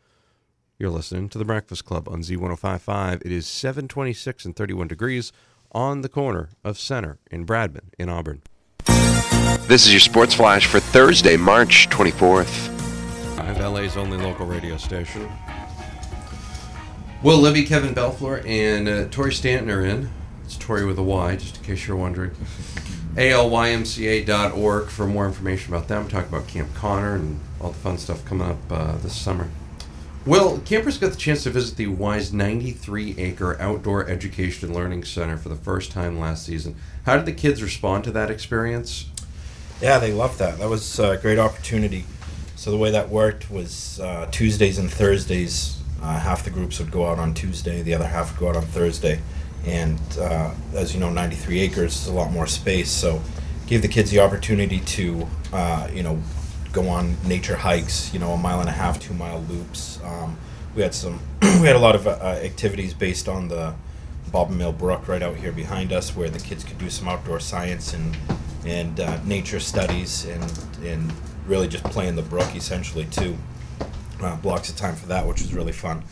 You're 0.80 0.88
listening 0.88 1.28
to 1.28 1.36
The 1.36 1.44
Breakfast 1.44 1.84
Club 1.84 2.08
on 2.08 2.22
Z1055. 2.22 3.20
It 3.22 3.30
is 3.30 3.46
726 3.46 4.46
and 4.46 4.56
31 4.56 4.88
degrees 4.88 5.30
on 5.72 6.00
the 6.00 6.08
corner 6.08 6.48
of 6.64 6.78
Center 6.78 7.18
in 7.30 7.44
Bradman 7.44 7.92
in 7.98 8.08
Auburn. 8.08 8.40
This 9.68 9.84
is 9.84 9.92
your 9.92 10.00
sports 10.00 10.32
flash 10.32 10.66
for 10.66 10.80
Thursday, 10.80 11.36
March 11.36 11.90
24th. 11.90 12.70
I 13.38 13.42
have 13.42 13.60
LA's 13.60 13.98
only 13.98 14.16
local 14.16 14.46
radio 14.46 14.78
station. 14.78 15.30
Will 17.22 17.36
Libby, 17.36 17.64
Kevin 17.64 17.94
Bellefleur, 17.94 18.42
and 18.46 18.88
uh, 18.88 19.06
Tori 19.10 19.34
Stanton 19.34 19.70
are 19.70 19.84
in. 19.84 20.08
It's 20.46 20.56
Tori 20.56 20.86
with 20.86 20.98
a 20.98 21.02
Y, 21.02 21.36
just 21.36 21.58
in 21.58 21.62
case 21.62 21.86
you're 21.86 21.98
wondering. 21.98 22.30
ALYMCA.org 23.16 24.88
for 24.88 25.06
more 25.06 25.26
information 25.26 25.74
about 25.74 25.88
them. 25.88 26.08
Talk 26.08 26.26
about 26.26 26.48
Camp 26.48 26.74
Connor 26.74 27.16
and 27.16 27.38
all 27.60 27.72
the 27.72 27.78
fun 27.78 27.98
stuff 27.98 28.24
coming 28.24 28.48
up 28.48 28.56
uh, 28.70 28.96
this 28.96 29.14
summer. 29.14 29.50
Well, 30.26 30.58
campers 30.66 30.98
got 30.98 31.12
the 31.12 31.16
chance 31.16 31.44
to 31.44 31.50
visit 31.50 31.78
the 31.78 31.86
Wise 31.86 32.30
93 32.30 33.14
acre 33.16 33.58
outdoor 33.58 34.06
education 34.06 34.68
and 34.68 34.76
learning 34.76 35.04
center 35.04 35.38
for 35.38 35.48
the 35.48 35.56
first 35.56 35.92
time 35.92 36.20
last 36.20 36.44
season. 36.44 36.76
How 37.06 37.16
did 37.16 37.24
the 37.24 37.32
kids 37.32 37.62
respond 37.62 38.04
to 38.04 38.10
that 38.10 38.30
experience? 38.30 39.06
Yeah, 39.80 39.98
they 39.98 40.12
loved 40.12 40.38
that. 40.38 40.58
That 40.58 40.68
was 40.68 40.98
a 40.98 41.16
great 41.16 41.38
opportunity. 41.38 42.04
So, 42.54 42.70
the 42.70 42.76
way 42.76 42.90
that 42.90 43.08
worked 43.08 43.50
was 43.50 43.98
uh, 43.98 44.28
Tuesdays 44.30 44.76
and 44.76 44.92
Thursdays, 44.92 45.80
uh, 46.02 46.18
half 46.18 46.44
the 46.44 46.50
groups 46.50 46.78
would 46.80 46.90
go 46.90 47.06
out 47.06 47.18
on 47.18 47.32
Tuesday, 47.32 47.80
the 47.80 47.94
other 47.94 48.06
half 48.06 48.32
would 48.32 48.40
go 48.40 48.50
out 48.50 48.56
on 48.56 48.66
Thursday. 48.66 49.20
And 49.64 49.98
uh, 50.18 50.52
as 50.74 50.92
you 50.92 51.00
know, 51.00 51.08
93 51.08 51.60
acres 51.60 52.02
is 52.02 52.08
a 52.08 52.12
lot 52.12 52.30
more 52.30 52.46
space. 52.46 52.90
So, 52.90 53.22
give 53.66 53.80
the 53.80 53.88
kids 53.88 54.10
the 54.10 54.20
opportunity 54.20 54.80
to, 54.80 55.26
uh, 55.50 55.88
you 55.90 56.02
know, 56.02 56.20
go 56.72 56.88
on 56.88 57.16
nature 57.26 57.56
hikes, 57.56 58.12
you 58.12 58.20
know, 58.20 58.32
a 58.32 58.36
mile 58.36 58.60
and 58.60 58.68
a 58.68 58.72
half, 58.72 59.00
two 59.00 59.14
mile 59.14 59.40
loops. 59.42 59.98
Um, 60.04 60.38
we 60.74 60.82
had 60.82 60.94
some, 60.94 61.20
we 61.42 61.66
had 61.66 61.76
a 61.76 61.80
lot 61.80 61.94
of 61.94 62.06
uh, 62.06 62.10
activities 62.42 62.94
based 62.94 63.28
on 63.28 63.48
the 63.48 63.74
Bobbin 64.30 64.56
Mill 64.56 64.72
Brook 64.72 65.08
right 65.08 65.22
out 65.22 65.36
here 65.36 65.52
behind 65.52 65.92
us, 65.92 66.14
where 66.14 66.30
the 66.30 66.38
kids 66.38 66.62
could 66.64 66.78
do 66.78 66.88
some 66.90 67.08
outdoor 67.08 67.40
science 67.40 67.94
and 67.94 68.16
and 68.66 69.00
uh, 69.00 69.22
nature 69.24 69.58
studies 69.58 70.26
and 70.26 70.60
and 70.84 71.12
really 71.46 71.66
just 71.66 71.82
play 71.84 72.06
in 72.06 72.16
the 72.16 72.22
brook 72.22 72.54
essentially 72.54 73.06
too. 73.06 73.36
Uh, 74.20 74.36
blocks 74.36 74.68
of 74.68 74.76
time 74.76 74.94
for 74.94 75.06
that, 75.06 75.26
which 75.26 75.40
was 75.40 75.54
really 75.54 75.72
fun. 75.72 76.02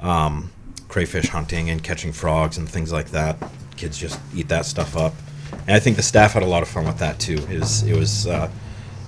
Um, 0.00 0.52
crayfish 0.86 1.28
hunting 1.28 1.70
and 1.70 1.82
catching 1.82 2.12
frogs 2.12 2.56
and 2.56 2.68
things 2.68 2.92
like 2.92 3.10
that. 3.10 3.36
Kids 3.76 3.98
just 3.98 4.18
eat 4.34 4.48
that 4.48 4.64
stuff 4.64 4.96
up. 4.96 5.12
and 5.66 5.72
I 5.72 5.80
think 5.80 5.96
the 5.96 6.02
staff 6.02 6.32
had 6.32 6.42
a 6.42 6.46
lot 6.46 6.62
of 6.62 6.68
fun 6.68 6.86
with 6.86 6.98
that 6.98 7.18
too. 7.18 7.38
Is 7.50 7.82
it 7.82 7.96
was 7.96 8.26
uh, 8.26 8.48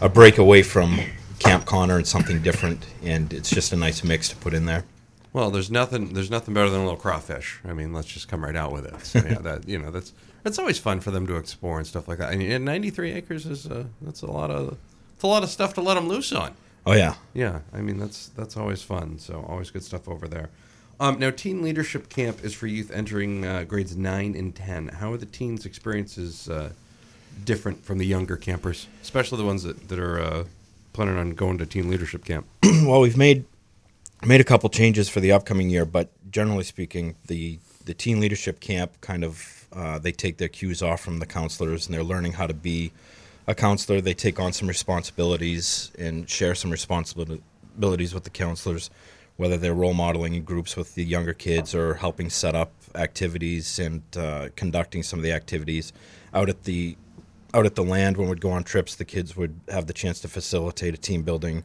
a 0.00 0.08
break 0.08 0.38
away 0.38 0.62
from 0.62 0.98
Camp 1.38 1.66
Connor 1.66 1.96
and 1.96 2.06
something 2.06 2.42
different, 2.42 2.86
and 3.02 3.32
it's 3.32 3.50
just 3.50 3.72
a 3.72 3.76
nice 3.76 4.04
mix 4.04 4.28
to 4.28 4.36
put 4.36 4.54
in 4.54 4.66
there. 4.66 4.84
Well, 5.32 5.50
there's 5.50 5.70
nothing 5.70 6.12
there's 6.14 6.30
nothing 6.30 6.54
better 6.54 6.70
than 6.70 6.80
a 6.80 6.84
little 6.84 6.98
crawfish. 6.98 7.60
I 7.64 7.72
mean, 7.72 7.92
let's 7.92 8.08
just 8.08 8.28
come 8.28 8.44
right 8.44 8.56
out 8.56 8.72
with 8.72 8.86
it. 8.86 9.00
So, 9.04 9.20
yeah, 9.20 9.38
that 9.40 9.68
you 9.68 9.78
know 9.78 9.90
that's 9.90 10.12
that's 10.42 10.58
always 10.58 10.78
fun 10.78 11.00
for 11.00 11.10
them 11.10 11.26
to 11.28 11.36
explore 11.36 11.78
and 11.78 11.86
stuff 11.86 12.08
like 12.08 12.18
that. 12.18 12.32
And, 12.32 12.42
and 12.42 12.64
93 12.64 13.12
acres 13.12 13.46
is 13.46 13.66
uh, 13.66 13.84
that's 14.02 14.22
a 14.22 14.30
lot 14.30 14.50
of 14.50 14.76
it's 15.14 15.22
a 15.22 15.26
lot 15.26 15.42
of 15.42 15.50
stuff 15.50 15.74
to 15.74 15.80
let 15.80 15.94
them 15.94 16.08
loose 16.08 16.32
on. 16.32 16.54
Oh 16.86 16.94
yeah, 16.94 17.14
Yeah, 17.34 17.60
I 17.72 17.80
mean 17.80 17.98
that's 17.98 18.28
that's 18.28 18.56
always 18.56 18.82
fun. 18.82 19.18
So 19.18 19.44
always 19.48 19.70
good 19.70 19.84
stuff 19.84 20.08
over 20.08 20.26
there. 20.26 20.50
Um, 20.98 21.18
now, 21.18 21.30
Teen 21.30 21.62
Leadership 21.62 22.10
Camp 22.10 22.44
is 22.44 22.52
for 22.52 22.66
youth 22.66 22.90
entering 22.90 23.46
uh, 23.46 23.64
grades 23.64 23.96
nine 23.96 24.34
and 24.34 24.54
ten. 24.54 24.88
How 24.88 25.12
are 25.12 25.16
the 25.16 25.24
teens' 25.24 25.64
experiences 25.64 26.50
uh, 26.50 26.72
different 27.44 27.84
from 27.84 27.98
the 27.98 28.06
younger 28.06 28.36
campers, 28.36 28.86
especially 29.02 29.38
the 29.38 29.44
ones 29.44 29.62
that 29.62 29.88
that 29.88 29.98
are 29.98 30.20
uh, 30.20 30.44
planning 30.92 31.16
on 31.16 31.30
going 31.30 31.58
to 31.58 31.66
Teen 31.66 31.88
Leadership 31.90 32.24
Camp? 32.24 32.46
well, 32.62 33.00
we've 33.00 33.16
made 33.16 33.44
made 34.24 34.40
a 34.40 34.44
couple 34.44 34.68
changes 34.68 35.08
for 35.08 35.20
the 35.20 35.32
upcoming 35.32 35.70
year, 35.70 35.84
but 35.84 36.10
generally 36.30 36.64
speaking, 36.64 37.16
the 37.26 37.58
the 37.84 37.94
teen 37.94 38.20
leadership 38.20 38.60
camp 38.60 39.00
kind 39.00 39.24
of 39.24 39.66
uh, 39.72 39.98
they 39.98 40.12
take 40.12 40.38
their 40.38 40.48
cues 40.48 40.82
off 40.82 41.00
from 41.00 41.18
the 41.18 41.26
counselors, 41.26 41.86
and 41.86 41.94
they're 41.94 42.04
learning 42.04 42.32
how 42.32 42.46
to 42.46 42.54
be 42.54 42.92
a 43.46 43.54
counselor. 43.54 44.00
They 44.00 44.14
take 44.14 44.38
on 44.40 44.52
some 44.52 44.68
responsibilities 44.68 45.92
and 45.98 46.28
share 46.28 46.54
some 46.54 46.70
responsibilities 46.70 48.14
with 48.14 48.24
the 48.24 48.30
counselors, 48.30 48.90
whether 49.36 49.56
they're 49.56 49.74
role 49.74 49.94
modeling 49.94 50.34
in 50.34 50.44
groups 50.44 50.76
with 50.76 50.94
the 50.94 51.04
younger 51.04 51.32
kids 51.32 51.74
or 51.74 51.94
helping 51.94 52.30
set 52.30 52.54
up 52.54 52.72
activities 52.94 53.78
and 53.78 54.02
uh, 54.16 54.48
conducting 54.56 55.02
some 55.02 55.18
of 55.18 55.22
the 55.22 55.32
activities 55.32 55.92
out 56.34 56.48
at 56.48 56.64
the 56.64 56.96
out 57.54 57.66
at 57.66 57.74
the 57.74 57.84
land 57.84 58.16
when 58.16 58.28
we'd 58.28 58.40
go 58.40 58.50
on 58.50 58.64
trips. 58.64 58.94
The 58.94 59.04
kids 59.04 59.36
would 59.36 59.60
have 59.68 59.86
the 59.86 59.92
chance 59.92 60.20
to 60.20 60.28
facilitate 60.28 60.94
a 60.94 60.98
team 60.98 61.22
building 61.22 61.64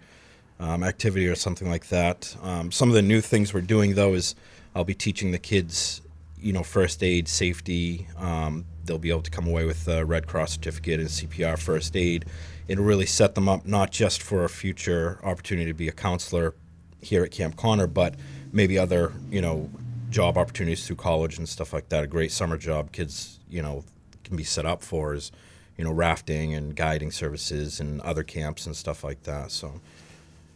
um, 0.60 0.84
activity 0.84 1.28
or 1.28 1.36
something 1.36 1.70
like 1.70 1.88
that. 1.90 2.36
Um, 2.42 2.72
some 2.72 2.90
of 2.90 2.96
the 2.96 3.02
new 3.02 3.22
things 3.22 3.54
we're 3.54 3.62
doing 3.62 3.96
though 3.96 4.14
is 4.14 4.36
I'll 4.74 4.84
be 4.84 4.94
teaching 4.94 5.32
the 5.32 5.40
kids, 5.40 6.02
you 6.40 6.54
know, 6.54 6.64
first 6.64 7.04
aid, 7.04 7.28
safety. 7.28 8.08
Um, 8.18 8.66
they'll 8.84 8.98
be 8.98 9.10
able 9.10 9.24
to 9.24 9.32
come 9.32 9.48
away 9.48 9.66
with 9.66 9.88
a 9.88 10.06
Red 10.06 10.28
Cross 10.28 10.54
certificate 10.54 11.00
and 11.00 11.10
CPR 11.10 11.58
first 11.58 11.96
aid, 11.96 12.26
It'll 12.68 12.84
really 12.84 13.06
set 13.06 13.36
them 13.36 13.48
up 13.48 13.66
not 13.66 13.92
just 13.92 14.24
for 14.24 14.44
a 14.44 14.50
future 14.50 15.20
opportunity 15.24 15.70
to 15.70 15.74
be 15.74 15.88
a 15.88 15.92
counselor 15.92 16.56
here 17.00 17.24
at 17.24 17.32
Camp 17.32 17.58
Connor, 17.58 17.86
but 17.88 18.16
maybe 18.52 18.78
other, 18.78 19.14
you 19.30 19.42
know, 19.42 19.70
job 20.10 20.38
opportunities 20.38 20.86
through 20.88 20.96
college 20.96 21.38
and 21.38 21.48
stuff 21.48 21.74
like 21.74 21.90
that. 21.90 22.04
A 22.04 22.08
great 22.08 22.32
summer 22.32 22.58
job 22.58 22.92
kids, 22.92 23.40
you 23.50 23.62
know, 23.62 23.84
can 24.24 24.36
be 24.36 24.44
set 24.44 24.66
up 24.66 24.82
for 24.82 25.14
is, 25.14 25.32
you 25.78 25.84
know, 25.84 25.92
rafting 25.92 26.54
and 26.54 26.76
guiding 26.76 27.12
services 27.12 27.80
and 27.80 28.02
other 28.02 28.24
camps 28.24 28.66
and 28.66 28.76
stuff 28.76 29.04
like 29.04 29.24
that. 29.24 29.52
So 29.52 29.82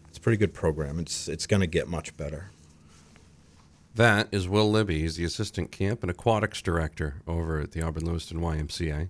it's 0.08 0.18
a 0.18 0.22
pretty 0.22 0.38
good 0.38 0.54
program. 0.54 1.00
It's 1.00 1.28
it's 1.28 1.46
going 1.46 1.62
to 1.62 1.68
get 1.68 1.88
much 1.88 2.16
better. 2.18 2.52
That 3.96 4.30
is 4.32 4.48
Will 4.48 4.70
Libby. 4.70 5.02
He's 5.02 5.18
the 5.18 5.26
assistant 5.26 5.72
camp 5.72 6.04
and 6.04 6.10
aquatics 6.10 6.62
director 6.62 7.22
over 7.28 7.60
at 7.60 7.72
the 7.72 7.82
Auburn 7.82 8.06
Lewiston 8.06 8.40
YMCA. 8.40 9.10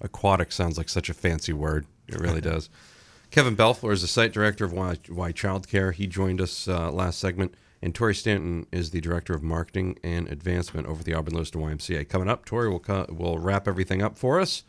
Aquatic 0.00 0.52
sounds 0.52 0.76
like 0.76 0.88
such 0.88 1.08
a 1.08 1.14
fancy 1.14 1.52
word. 1.52 1.86
It 2.06 2.18
really 2.18 2.40
does. 2.52 2.68
Kevin 3.30 3.56
Bellefleur 3.56 3.92
is 3.92 4.02
the 4.02 4.08
site 4.08 4.32
director 4.32 4.64
of 4.64 4.72
Y, 4.72 4.96
y 5.08 5.32
Childcare. 5.32 5.94
He 5.94 6.06
joined 6.06 6.40
us 6.40 6.66
uh, 6.66 6.90
last 6.90 7.18
segment. 7.18 7.54
And 7.82 7.94
Tori 7.94 8.14
Stanton 8.14 8.66
is 8.72 8.90
the 8.90 9.00
director 9.00 9.32
of 9.32 9.42
marketing 9.42 9.98
and 10.04 10.28
advancement 10.28 10.86
over 10.86 11.02
the 11.02 11.14
Auburn 11.14 11.34
Lewiston 11.34 11.62
YMCA. 11.62 12.06
Coming 12.08 12.28
up, 12.28 12.44
Tori 12.44 12.68
will 12.68 12.80
co- 12.80 13.06
will 13.08 13.38
wrap 13.38 13.66
everything 13.66 14.02
up 14.02 14.18
for 14.18 14.38
us 14.38 14.64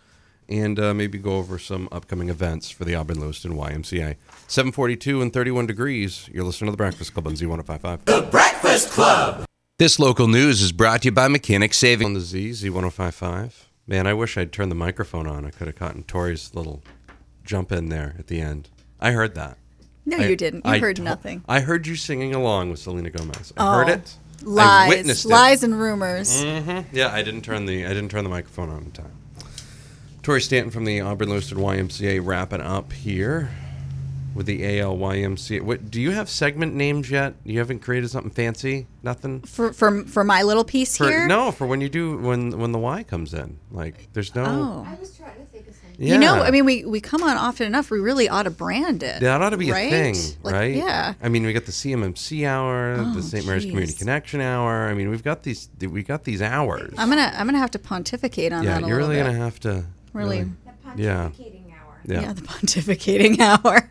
and 0.52 0.80
uh, 0.80 0.94
maybe 0.94 1.18
go 1.18 1.38
over 1.38 1.58
some 1.58 1.88
upcoming 1.92 2.30
events 2.30 2.70
for 2.70 2.84
the 2.86 2.94
Auburn 2.96 3.20
Lewiston 3.20 3.54
YMCA. 3.54 4.16
742 4.48 5.22
and 5.22 5.32
31 5.34 5.66
degrees. 5.68 6.30
You're 6.32 6.44
listening 6.44 6.68
to 6.68 6.72
The 6.72 6.78
Breakfast 6.78 7.14
Club 7.14 7.28
on 7.28 7.34
Z1055. 7.34 8.06
The 8.06 8.28
Breakfast 8.30 8.90
Club! 8.90 9.46
This 9.80 9.98
local 9.98 10.28
news 10.28 10.62
is 10.62 10.72
brought 10.72 11.02
to 11.04 11.08
you 11.08 11.12
by 11.12 11.28
Mechanic 11.28 11.74
Saving. 11.74 12.08
On 12.08 12.14
the 12.14 12.20
Z, 12.20 12.52
Z1055. 12.52 13.52
Man, 13.88 14.06
I 14.06 14.14
wish 14.14 14.38
I'd 14.38 14.52
turned 14.52 14.70
the 14.72 14.76
microphone 14.76 15.26
on. 15.26 15.46
I 15.46 15.50
could 15.50 15.68
have 15.68 15.76
caught 15.76 15.96
in 15.96 16.04
Tori's 16.04 16.54
little 16.54 16.84
jump 17.44 17.72
in 17.72 17.90
there 17.90 18.16
at 18.20 18.28
the 18.28 18.40
end. 18.42 18.70
I 19.00 19.12
heard 19.12 19.34
that. 19.36 19.58
No, 20.06 20.18
I- 20.18 20.28
you 20.28 20.36
didn't. 20.36 20.66
You 20.66 20.72
I 20.72 20.80
heard 20.80 20.98
to- 20.98 21.02
nothing. 21.02 21.44
I 21.48 21.62
heard 21.62 21.88
you 21.88 21.96
singing 21.96 22.36
along 22.36 22.70
with 22.70 22.80
Selena 22.80 23.10
Gomez. 23.10 23.54
I 23.58 23.76
heard 23.78 23.90
Oh, 23.90 23.94
it. 23.94 24.16
I 24.44 24.44
Lies, 24.44 24.90
witnessed 24.90 25.26
it. 25.26 25.30
lies, 25.30 25.64
and 25.64 25.80
rumors. 25.80 26.44
Yeah, 26.44 27.10
I 27.14 27.22
didn't 27.22 27.42
turn 27.44 27.66
the 27.68 27.86
I 27.86 27.90
didn't 27.90 28.10
turn 28.10 28.24
the 28.24 28.30
microphone 28.30 28.70
on 28.70 28.84
in 28.86 28.92
time. 28.92 29.12
Tori 30.24 30.42
Stanton 30.42 30.72
from 30.72 30.86
the 30.86 31.02
Auburn 31.02 31.30
Lewiston 31.30 31.58
YMCA 31.58 32.24
wrapping 32.24 32.62
up 32.62 32.94
here 32.94 33.50
with 34.36 34.46
the 34.46 34.62
ALYMCA. 34.62 35.62
What 35.62 35.90
do 35.90 36.00
you 36.00 36.12
have 36.12 36.30
segment 36.30 36.76
names 36.76 37.10
yet? 37.10 37.34
You 37.44 37.58
haven't 37.60 37.80
created 37.80 38.10
something 38.10 38.32
fancy? 38.32 38.86
Nothing? 39.04 39.42
For 39.42 39.74
for 39.74 40.04
for 40.06 40.24
my 40.24 40.44
little 40.44 40.64
piece 40.64 40.98
For, 40.98 41.10
here. 41.10 41.28
no, 41.28 41.52
for 41.52 41.66
when 41.66 41.82
you 41.82 41.90
do 41.90 42.18
when 42.18 42.58
when 42.60 42.72
the 42.72 42.78
Y 42.78 43.02
comes 43.04 43.34
in. 43.34 43.58
Like 43.72 44.10
there's 44.14 44.36
no 44.36 44.44
Oh. 44.46 44.88
I 44.88 44.96
was 45.00 45.18
trying 45.18 45.36
to 45.36 45.46
think 45.46 45.68
of 45.68 45.74
something. 45.74 45.96
Yeah. 45.98 46.14
You 46.14 46.20
know, 46.20 46.36
I 46.36 46.52
mean, 46.52 46.66
we, 46.66 46.86
we 46.86 47.02
come 47.02 47.24
on 47.24 47.36
often 47.38 47.66
enough. 47.68 47.90
We 47.92 48.00
really 48.00 48.30
ought 48.30 48.44
to 48.44 48.52
brand 48.52 49.02
it. 49.04 49.22
that 49.22 49.42
ought 49.42 49.50
to 49.50 49.58
be 49.58 49.72
right? 49.72 49.88
a 49.88 49.90
thing, 50.14 50.16
Like, 50.44 50.54
right? 50.54 50.76
Yeah. 50.76 51.14
I 51.22 51.30
mean, 51.30 51.46
we 51.46 51.52
got 51.54 51.66
the 51.66 51.72
CMMC 51.72 52.48
hour, 52.48 52.98
the 52.98 53.14
Oh, 53.18 53.22
St. 53.22 53.46
Mary's 53.46 53.66
Community. 53.66 53.94
Connection 53.94 54.40
hour. 54.40 54.88
I 54.88 54.94
mean, 54.94 55.10
we've 55.10 55.24
got 55.24 55.44
these 55.44 55.68
we 55.80 56.04
got 56.04 56.24
these 56.24 56.42
hours. 56.44 56.94
I'm 56.98 57.10
gonna 57.10 57.34
I'm 57.36 57.48
gonna 57.48 57.58
have 57.58 57.72
to 57.72 57.80
pontificate 57.80 58.54
on 58.54 58.64
yeah, 58.64 58.76
that 58.76 58.84
a 58.84 58.88
you're 58.88 58.98
really 58.98 59.16
bit. 59.16 59.26
gonna 59.26 59.38
have 59.38 59.60
to 59.62 59.84
Really? 60.14 60.44
The 60.44 60.52
Yeah. 61.02 61.30
pontificating 61.30 61.72
hour. 61.74 62.00
yeah, 62.06 62.22
yeah. 62.22 62.34
the 62.34 62.42
pontificating 62.42 63.40
hour. 63.40 63.82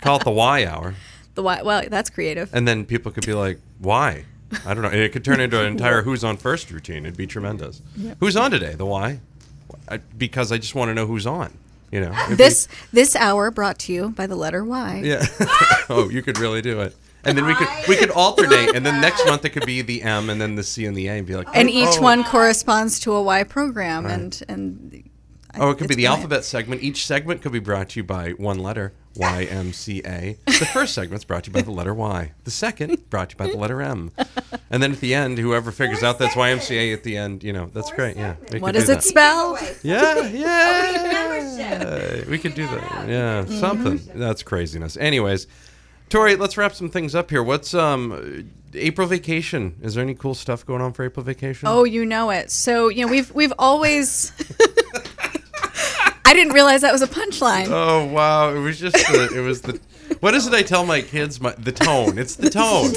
call 0.00 0.16
it 0.18 0.24
the 0.24 0.30
Y 0.30 0.64
hour. 0.66 0.94
the 1.34 1.42
why? 1.42 1.62
Well, 1.62 1.84
that's 1.88 2.10
creative. 2.10 2.50
And 2.54 2.66
then 2.66 2.84
people 2.84 3.10
could 3.12 3.26
be 3.26 3.34
like, 3.34 3.58
why? 3.78 4.24
I 4.66 4.72
don't 4.74 4.82
know. 4.82 4.88
It 4.90 5.12
could 5.12 5.24
turn 5.24 5.40
into 5.40 5.60
an 5.60 5.66
entire 5.66 6.02
Who's 6.02 6.24
On 6.24 6.36
First 6.36 6.70
routine. 6.70 7.04
It'd 7.04 7.16
be 7.18 7.26
tremendous. 7.26 7.82
Who's 8.20 8.36
on 8.36 8.50
today? 8.50 8.74
The 8.74 8.86
why? 8.86 9.20
I, 9.88 9.98
because 9.98 10.52
I 10.52 10.58
just 10.58 10.74
want 10.74 10.88
to 10.88 10.94
know 10.94 11.06
who's 11.06 11.26
on. 11.26 11.52
You 11.90 12.00
know? 12.00 12.12
It'd 12.12 12.28
be- 12.30 12.34
This 12.36 12.68
this 12.92 13.14
hour 13.16 13.50
brought 13.50 13.78
to 13.80 13.92
you 13.92 14.10
by 14.10 14.26
the 14.26 14.36
letter 14.36 14.64
Y. 14.64 15.02
yeah. 15.04 15.26
oh, 15.90 16.08
you 16.10 16.22
could 16.22 16.38
really 16.38 16.62
do 16.62 16.80
it. 16.80 16.94
And 17.24 17.36
then 17.36 17.44
we 17.46 17.54
could 17.54 17.68
we 17.88 17.96
could 17.96 18.10
alternate, 18.10 18.74
and 18.74 18.86
then 18.86 19.00
next 19.02 19.26
month 19.26 19.44
it 19.44 19.50
could 19.50 19.66
be 19.66 19.82
the 19.82 20.02
M, 20.02 20.30
and 20.30 20.40
then 20.40 20.54
the 20.54 20.62
C 20.62 20.86
and 20.86 20.96
the 20.96 21.08
A, 21.08 21.12
and 21.18 21.26
be 21.26 21.34
like, 21.34 21.48
And 21.52 21.68
oh, 21.68 21.72
each 21.72 21.98
oh. 21.98 22.02
one 22.02 22.24
corresponds 22.24 23.00
to 23.00 23.12
a 23.12 23.22
Y 23.22 23.42
program, 23.44 24.06
and 24.06 24.40
and 24.48 25.10
Oh, 25.60 25.70
it 25.70 25.78
could 25.78 25.88
be 25.88 25.94
the 25.94 26.02
brilliant. 26.02 26.14
alphabet 26.16 26.44
segment. 26.44 26.82
Each 26.82 27.04
segment 27.06 27.42
could 27.42 27.52
be 27.52 27.58
brought 27.58 27.90
to 27.90 28.00
you 28.00 28.04
by 28.04 28.30
one 28.32 28.58
letter, 28.58 28.92
Y 29.16 29.44
M 29.50 29.72
C 29.72 30.00
A. 30.04 30.36
The 30.46 30.52
first 30.72 30.94
segment's 30.94 31.24
brought 31.24 31.44
to 31.44 31.50
you 31.50 31.54
by 31.54 31.62
the 31.62 31.70
letter 31.70 31.92
Y. 31.94 32.32
The 32.44 32.50
second 32.50 33.08
brought 33.10 33.30
to 33.30 33.34
you 33.34 33.38
by 33.38 33.46
the 33.52 33.56
letter 33.58 33.80
M. 33.82 34.12
And 34.70 34.82
then 34.82 34.92
at 34.92 35.00
the 35.00 35.14
end, 35.14 35.38
whoever 35.38 35.72
figures 35.72 36.02
out 36.02 36.18
that's 36.18 36.34
YMCA 36.34 36.92
at 36.92 37.02
the 37.02 37.16
end, 37.16 37.42
you 37.42 37.52
know, 37.52 37.70
that's 37.72 37.90
great. 37.92 38.16
Yeah. 38.16 38.36
we 38.52 38.60
What 38.60 38.74
could 38.74 38.80
does 38.80 38.86
do 38.86 38.92
it 38.92 38.94
that. 38.96 39.04
spell? 39.04 39.58
Yeah, 39.82 40.14
membership. 41.02 41.58
yeah. 41.58 42.30
We 42.30 42.38
could 42.38 42.54
do 42.54 42.66
that. 42.66 43.08
Yeah, 43.08 43.42
Mm-hmm. 43.44 43.58
something. 43.58 44.00
That's 44.14 44.42
craziness. 44.42 44.96
Anyways, 44.96 45.46
Tori, 46.08 46.36
let's 46.36 46.56
wrap 46.56 46.74
some 46.74 46.88
things 46.90 47.14
up 47.14 47.30
here. 47.30 47.42
What's 47.42 47.74
um 47.74 48.50
April 48.74 49.06
vacation? 49.06 49.76
Is 49.82 49.94
there 49.94 50.04
any 50.04 50.14
cool 50.14 50.34
stuff 50.34 50.64
going 50.64 50.82
on 50.82 50.92
for 50.92 51.04
April 51.04 51.24
vacation? 51.24 51.68
Oh, 51.68 51.84
you 51.84 52.04
know 52.04 52.30
it. 52.30 52.50
So 52.50 52.88
you 52.88 53.04
know 53.06 53.10
we've 53.10 53.32
we've 53.32 53.52
always. 53.58 54.32
I 56.28 56.34
didn't 56.34 56.52
realize 56.52 56.82
that 56.82 56.92
was 56.92 57.00
a 57.00 57.06
punchline. 57.06 57.68
Oh 57.70 58.04
wow! 58.04 58.54
It 58.54 58.58
was 58.58 58.78
just 58.78 58.94
the, 58.96 59.32
it 59.34 59.40
was 59.40 59.62
the 59.62 59.80
what 60.20 60.34
is 60.34 60.46
it 60.46 60.52
I 60.52 60.60
tell 60.60 60.84
my 60.84 61.00
kids? 61.00 61.40
My, 61.40 61.52
the 61.52 61.72
tone. 61.72 62.18
It's 62.18 62.36
the 62.36 62.50
tone. 62.50 62.92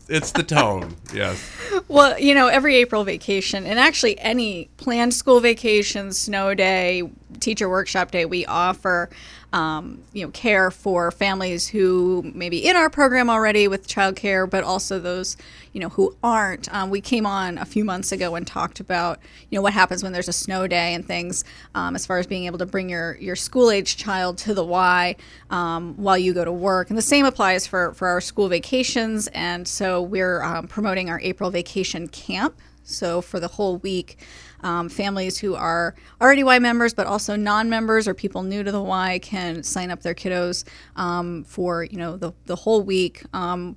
It's 0.08 0.32
the 0.32 0.42
tone. 0.42 0.96
Yes. 1.14 1.40
Well, 1.86 2.18
you 2.18 2.34
know, 2.34 2.48
every 2.48 2.74
April 2.74 3.04
vacation, 3.04 3.64
and 3.64 3.78
actually 3.78 4.18
any 4.18 4.68
planned 4.78 5.14
school 5.14 5.38
vacation, 5.38 6.12
snow 6.12 6.52
day, 6.52 7.08
teacher 7.38 7.68
workshop 7.68 8.10
day, 8.10 8.24
we 8.24 8.44
offer, 8.46 9.08
um, 9.52 10.02
you 10.12 10.24
know, 10.24 10.30
care 10.30 10.70
for 10.70 11.10
families 11.10 11.68
who 11.68 12.22
may 12.34 12.48
be 12.48 12.66
in 12.66 12.76
our 12.76 12.90
program 12.90 13.30
already 13.30 13.68
with 13.68 13.88
childcare, 13.88 14.48
but 14.48 14.64
also 14.64 14.98
those, 14.98 15.36
you 15.72 15.80
know, 15.80 15.88
who 15.90 16.16
aren't. 16.22 16.72
Um, 16.74 16.90
we 16.90 17.00
came 17.00 17.26
on 17.26 17.58
a 17.58 17.64
few 17.64 17.84
months 17.84 18.12
ago 18.12 18.34
and 18.34 18.46
talked 18.46 18.80
about, 18.80 19.18
you 19.50 19.58
know, 19.58 19.62
what 19.62 19.72
happens 19.72 20.02
when 20.02 20.12
there's 20.12 20.28
a 20.28 20.32
snow 20.32 20.66
day 20.66 20.94
and 20.94 21.06
things, 21.06 21.44
um, 21.74 21.94
as 21.94 22.06
far 22.06 22.18
as 22.18 22.26
being 22.26 22.44
able 22.44 22.58
to 22.58 22.66
bring 22.66 22.88
your 22.88 23.16
your 23.16 23.36
school 23.36 23.70
age 23.70 23.96
child 23.96 24.38
to 24.38 24.54
the 24.54 24.64
Y 24.64 25.16
um, 25.50 25.94
while 25.96 26.18
you 26.18 26.32
go 26.32 26.44
to 26.44 26.52
work, 26.52 26.90
and 26.90 26.98
the 26.98 27.02
same 27.02 27.24
applies 27.24 27.66
for 27.66 27.92
for 27.94 28.08
our 28.08 28.20
school 28.20 28.48
vacations. 28.48 29.28
And 29.28 29.66
so 29.66 30.02
we're 30.02 30.42
um, 30.42 30.68
promoting 30.68 31.10
our 31.10 31.20
April 31.20 31.50
vacation 31.50 32.08
camp. 32.08 32.54
So 32.82 33.20
for 33.20 33.38
the 33.38 33.48
whole 33.48 33.76
week, 33.78 34.18
um, 34.62 34.88
families 34.88 35.38
who 35.38 35.54
are 35.54 35.94
already 36.20 36.42
Y 36.42 36.58
members, 36.58 36.94
but 36.94 37.06
also 37.06 37.36
non-members 37.36 38.06
or 38.06 38.14
people 38.14 38.42
new 38.42 38.62
to 38.62 38.72
the 38.72 38.82
Y 38.82 39.18
can 39.20 39.62
sign 39.62 39.90
up 39.90 40.02
their 40.02 40.14
kiddos 40.14 40.64
um, 40.96 41.44
for 41.44 41.84
you 41.84 41.98
know 41.98 42.16
the 42.16 42.32
the 42.46 42.56
whole 42.56 42.82
week. 42.82 43.22
Um, 43.32 43.76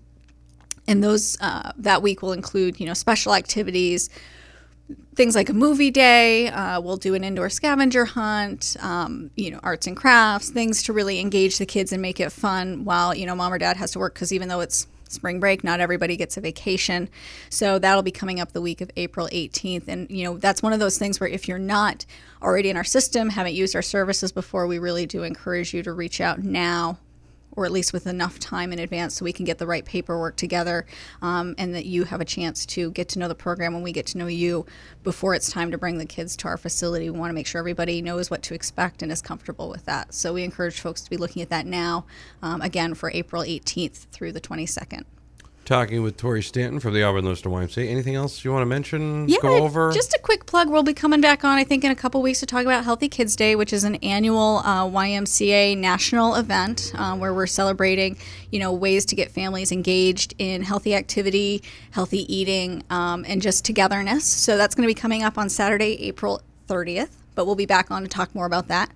and 0.88 1.04
those 1.04 1.38
uh, 1.42 1.72
that 1.78 2.02
week 2.02 2.22
will 2.22 2.34
include 2.34 2.80
you 2.80 2.86
know 2.86 2.94
special 2.94 3.34
activities 3.34 4.10
things 5.16 5.36
like 5.36 5.50
a 5.50 5.54
movie 5.54 5.92
day. 5.92 6.48
Uh, 6.50 6.82
we'll 6.82 6.98
do 6.98 7.14
an 7.14 7.24
indoor 7.24 7.50
scavenger 7.50 8.06
hunt. 8.06 8.76
Um, 8.80 9.32
you 9.36 9.52
know, 9.52 9.60
arts 9.64 9.88
and 9.88 9.96
crafts, 9.96 10.50
things 10.50 10.84
to 10.84 10.94
really 10.94 11.20
engage 11.20 11.58
the 11.58 11.66
kids 11.66 11.92
and 11.92 12.02
make 12.02 12.20
it 12.20 12.32
fun. 12.32 12.84
While 12.86 13.16
you 13.16 13.26
know, 13.26 13.36
mom 13.36 13.54
or 13.54 13.58
dad 13.58 13.78
has 13.78 13.92
to 13.92 14.00
work 14.00 14.14
because 14.14 14.34
even 14.34 14.48
though 14.48 14.60
it's 14.60 14.88
spring 15.14 15.40
break, 15.40 15.64
not 15.64 15.80
everybody 15.80 16.18
gets 16.18 16.38
a 16.38 16.42
vacation. 16.42 17.10
So 17.50 17.80
that'll 17.80 18.04
be 18.04 18.12
coming 18.12 18.40
up 18.40 18.52
the 18.52 18.62
week 18.62 18.82
of 18.82 18.92
April 18.98 19.30
18th. 19.32 19.88
And 19.88 20.10
you 20.10 20.26
know, 20.26 20.38
that's 20.38 20.62
one 20.62 20.74
of 20.74 20.80
those 20.80 20.98
things 20.98 21.20
where 21.20 21.30
if 21.30 21.48
you're 21.48 21.60
not 21.60 22.06
already 22.42 22.70
in 22.70 22.78
our 22.78 22.84
system, 22.84 23.30
haven't 23.30 23.54
used 23.54 23.76
our 23.76 23.82
services 23.82 24.32
before, 24.32 24.68
we 24.68 24.80
really 24.80 25.06
do 25.06 25.24
encourage 25.24 25.74
you 25.74 25.84
to 25.84 25.94
reach 25.94 26.20
out 26.20 26.40
now 26.40 26.98
or 27.56 27.66
at 27.66 27.72
least 27.72 27.94
with 27.94 28.08
enough 28.08 28.40
time 28.40 28.74
in 28.74 28.80
advance 28.80 29.16
so 29.16 29.26
we 29.26 29.34
can 29.34 29.46
get 29.46 29.58
the 29.58 29.68
right 29.68 29.86
paperwork 29.86 30.36
together 30.36 30.86
um, 31.22 31.56
and 31.58 31.74
that 31.76 31.86
you 31.86 32.04
have 32.04 32.22
a 32.22 32.26
chance 32.26 32.66
to 32.66 32.92
get 32.92 33.10
to 33.10 33.20
know 33.20 33.28
the 33.28 33.36
program 33.36 33.76
and 33.76 33.84
we 33.84 33.92
get 33.92 34.06
to 34.06 34.18
know 34.18 34.28
you 34.28 34.66
before 35.04 35.34
it's 35.36 35.52
time 35.52 35.72
to 35.72 35.78
bring 35.78 35.98
the 35.98 36.06
kids 36.06 36.36
to 36.38 36.48
our 36.48 36.58
facility. 36.58 37.10
We 37.10 37.20
want 37.20 37.30
to 37.30 37.36
make 37.36 37.48
sure 37.48 37.60
everybody 37.60 38.02
knows 38.02 38.30
what 38.30 38.42
to 38.44 38.54
expect 38.54 39.02
and 39.02 39.12
is 39.12 39.22
comfortable 39.22 39.70
with 39.70 39.86
that. 39.86 40.14
So 40.14 40.34
we 40.34 40.44
encourage 40.44 40.80
folks 40.80 41.02
to 41.02 41.10
be 41.10 41.18
looking 41.18 41.42
at 41.42 41.50
that 41.50 41.66
now, 41.66 42.06
um, 42.42 42.62
again, 42.62 42.94
for 42.94 43.12
April 43.12 43.44
18th 43.44 44.08
through 44.12 44.32
the 44.32 44.42
22nd. 44.42 45.04
Talking 45.66 46.04
with 46.04 46.18
Tori 46.18 46.44
Stanton 46.44 46.82
from 46.82 46.94
the 46.94 47.04
Auburn 47.04 47.24
Lewiston 47.24 47.50
YMCA. 47.50 47.88
Anything 47.90 48.16
else 48.16 48.44
you 48.44 48.52
want 48.52 48.64
to 48.64 48.66
mention? 48.66 49.30
Yeah, 49.30 49.38
Go 49.42 49.64
over? 49.64 49.94
just 49.94 50.14
a 50.14 50.20
quick 50.20 50.46
plug. 50.46 50.70
We'll 50.70 50.84
be 50.84 50.94
coming 50.94 51.22
back 51.22 51.46
on, 51.46 51.58
I 51.58 51.64
think, 51.64 51.86
in 51.86 51.92
a 51.92 51.96
couple 51.96 52.22
weeks 52.22 52.42
to 52.42 52.46
talk 52.46 52.64
about 52.64 52.84
Healthy 52.84 53.08
Kids 53.08 53.34
Day, 53.38 53.56
which 53.56 53.72
is 53.72 53.86
an 53.86 53.96
annual 53.96 54.58
uh, 54.66 54.84
YMCA 54.86 55.78
national 55.78 56.36
event 56.36 56.92
uh, 56.98 57.16
where 57.16 57.34
we're 57.34 57.48
celebrating, 57.48 58.18
you 58.52 58.60
know, 58.60 58.74
ways 58.74 59.06
to 59.06 59.16
get 59.16 59.32
families 59.32 59.72
engaged 59.72 60.34
in 60.38 60.64
healthy 60.64 60.96
activity, 60.96 61.64
healthy 61.92 62.34
eating, 62.34 62.84
um, 62.90 63.24
and 63.26 63.42
just 63.42 63.64
togetherness. 63.64 64.26
So 64.26 64.58
that's 64.58 64.76
going 64.76 64.84
to 64.86 64.94
be 64.94 65.00
coming 65.00 65.24
up 65.24 65.38
on 65.38 65.48
Saturday, 65.48 65.94
April 66.02 66.42
30th. 66.68 67.12
But 67.36 67.46
we'll 67.46 67.56
be 67.56 67.66
back 67.66 67.92
on 67.92 68.02
to 68.04 68.08
talk 68.08 68.34
more 68.34 68.46
about 68.46 68.68
that. 68.68 68.92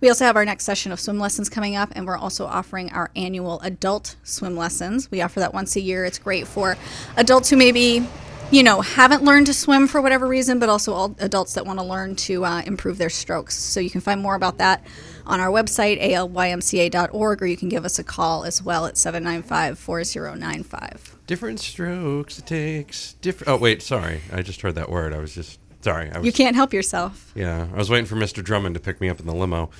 We 0.00 0.08
also 0.08 0.24
have 0.24 0.36
our 0.36 0.46
next 0.46 0.64
session 0.64 0.92
of 0.92 1.00
swim 1.00 1.18
lessons 1.18 1.50
coming 1.50 1.76
up, 1.76 1.90
and 1.94 2.06
we're 2.06 2.16
also 2.16 2.46
offering 2.46 2.90
our 2.92 3.10
annual 3.14 3.60
adult 3.60 4.16
swim 4.24 4.56
lessons. 4.56 5.10
We 5.10 5.20
offer 5.20 5.40
that 5.40 5.52
once 5.52 5.76
a 5.76 5.80
year. 5.80 6.06
It's 6.06 6.18
great 6.18 6.46
for 6.46 6.78
adults 7.18 7.50
who 7.50 7.56
maybe, 7.56 8.06
you 8.50 8.62
know, 8.62 8.80
haven't 8.80 9.24
learned 9.24 9.46
to 9.48 9.54
swim 9.54 9.86
for 9.86 10.00
whatever 10.00 10.26
reason, 10.26 10.58
but 10.58 10.70
also 10.70 10.94
all 10.94 11.14
adults 11.18 11.52
that 11.54 11.66
want 11.66 11.80
to 11.80 11.84
learn 11.84 12.16
to 12.16 12.46
uh, 12.46 12.62
improve 12.64 12.96
their 12.96 13.10
strokes. 13.10 13.56
So 13.56 13.78
you 13.78 13.90
can 13.90 14.00
find 14.00 14.22
more 14.22 14.34
about 14.34 14.56
that 14.56 14.82
on 15.26 15.38
our 15.38 15.48
website, 15.48 16.00
alymca.org, 16.02 17.42
or 17.42 17.46
you 17.46 17.56
can 17.58 17.68
give 17.68 17.84
us 17.84 17.98
a 17.98 18.04
call 18.04 18.44
as 18.44 18.62
well 18.62 18.86
at 18.86 18.96
795 18.96 19.78
4095. 19.78 21.18
Different 21.26 21.60
strokes 21.60 22.38
it 22.38 22.46
takes. 22.46 23.12
Different. 23.20 23.50
Oh 23.50 23.56
wait, 23.56 23.82
sorry. 23.82 24.22
I 24.32 24.40
just 24.40 24.62
heard 24.62 24.76
that 24.76 24.88
word. 24.88 25.12
I 25.12 25.18
was 25.18 25.34
just 25.34 25.60
sorry. 25.80 26.10
I 26.10 26.18
was, 26.18 26.26
You 26.26 26.32
can't 26.32 26.56
help 26.56 26.72
yourself. 26.72 27.32
Yeah, 27.34 27.68
I 27.72 27.76
was 27.76 27.90
waiting 27.90 28.06
for 28.06 28.16
Mr. 28.16 28.42
Drummond 28.42 28.74
to 28.74 28.80
pick 28.80 29.00
me 29.00 29.08
up 29.08 29.20
in 29.20 29.26
the 29.26 29.34
limo. 29.34 29.70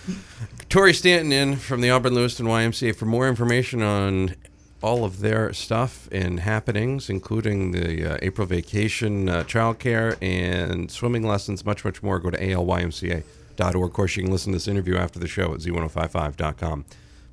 Tori 0.69 0.93
Stanton 0.95 1.33
in 1.33 1.57
from 1.57 1.81
the 1.81 1.91
Auburn 1.91 2.15
Lewiston 2.15 2.47
YMCA 2.47 2.95
for 2.97 3.07
more 3.07 3.29
information 3.29 3.83
on 3.83 4.35
all 4.83 5.05
of 5.05 5.21
their 5.21 5.53
stuff 5.53 6.09
and 6.11 6.41
happenings, 6.41 7.11
including 7.11 7.73
the 7.73 8.15
uh, 8.15 8.19
April 8.23 8.47
vacation, 8.47 9.29
uh, 9.29 9.43
childcare, 9.45 10.17
and 10.23 10.91
swimming 10.91 11.23
lessons, 11.27 11.65
much, 11.67 11.85
much 11.85 12.03
more. 12.03 12.19
Go 12.19 12.31
to 12.31 12.39
alymca.org. 12.39 13.25
Of 13.61 13.93
course, 13.93 14.17
you 14.17 14.23
can 14.23 14.33
listen 14.33 14.53
to 14.53 14.57
this 14.57 14.69
interview 14.69 14.97
after 14.97 15.19
the 15.19 15.29
show 15.29 15.53
at 15.53 15.61
z1055.com. 15.61 16.85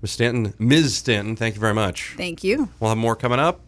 Ms. 0.02 0.12
Stanton, 0.12 0.54
Ms. 0.60 0.96
Stanton, 0.96 1.36
thank 1.36 1.56
you 1.56 1.62
very 1.62 1.74
much. 1.74 2.14
Thank 2.18 2.44
you. 2.44 2.70
We'll 2.80 2.90
have 2.90 2.98
more 2.98 3.16
coming 3.16 3.40
up 3.40 3.67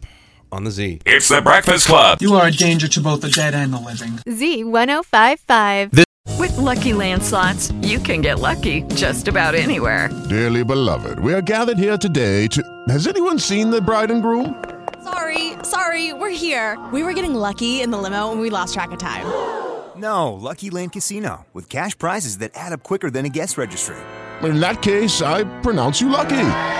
on 0.52 0.64
the 0.64 0.70
Z. 0.70 1.00
It's 1.06 1.28
the 1.28 1.40
Breakfast 1.42 1.86
Club. 1.86 2.20
You 2.20 2.34
are 2.34 2.46
a 2.46 2.50
danger 2.50 2.88
to 2.88 3.00
both 3.00 3.20
the 3.20 3.30
dead 3.30 3.54
and 3.54 3.72
the 3.72 3.78
living. 3.78 4.12
Z1055. 4.26 6.04
With 6.38 6.56
Lucky 6.56 6.92
Land 6.92 7.22
slots, 7.22 7.70
you 7.82 7.98
can 7.98 8.20
get 8.20 8.38
lucky 8.38 8.82
just 8.94 9.28
about 9.28 9.54
anywhere. 9.54 10.08
Dearly 10.28 10.64
beloved, 10.64 11.18
we 11.20 11.34
are 11.34 11.42
gathered 11.42 11.78
here 11.78 11.98
today 11.98 12.46
to. 12.48 12.62
Has 12.88 13.06
anyone 13.06 13.38
seen 13.38 13.70
the 13.70 13.80
bride 13.80 14.10
and 14.10 14.22
groom? 14.22 14.62
Sorry, 15.02 15.54
sorry, 15.62 16.12
we're 16.12 16.30
here. 16.30 16.78
We 16.92 17.02
were 17.02 17.12
getting 17.12 17.34
lucky 17.34 17.80
in 17.80 17.90
the 17.90 17.98
limo 17.98 18.32
and 18.32 18.40
we 18.40 18.50
lost 18.50 18.74
track 18.74 18.90
of 18.92 18.98
time. 18.98 19.26
No, 19.96 20.32
Lucky 20.32 20.70
Land 20.70 20.92
Casino, 20.92 21.46
with 21.52 21.68
cash 21.68 21.96
prizes 21.98 22.38
that 22.38 22.52
add 22.54 22.72
up 22.72 22.82
quicker 22.82 23.10
than 23.10 23.26
a 23.26 23.28
guest 23.28 23.58
registry. 23.58 23.96
In 24.42 24.60
that 24.60 24.80
case, 24.80 25.20
I 25.20 25.44
pronounce 25.60 26.00
you 26.00 26.08
lucky. 26.08 26.79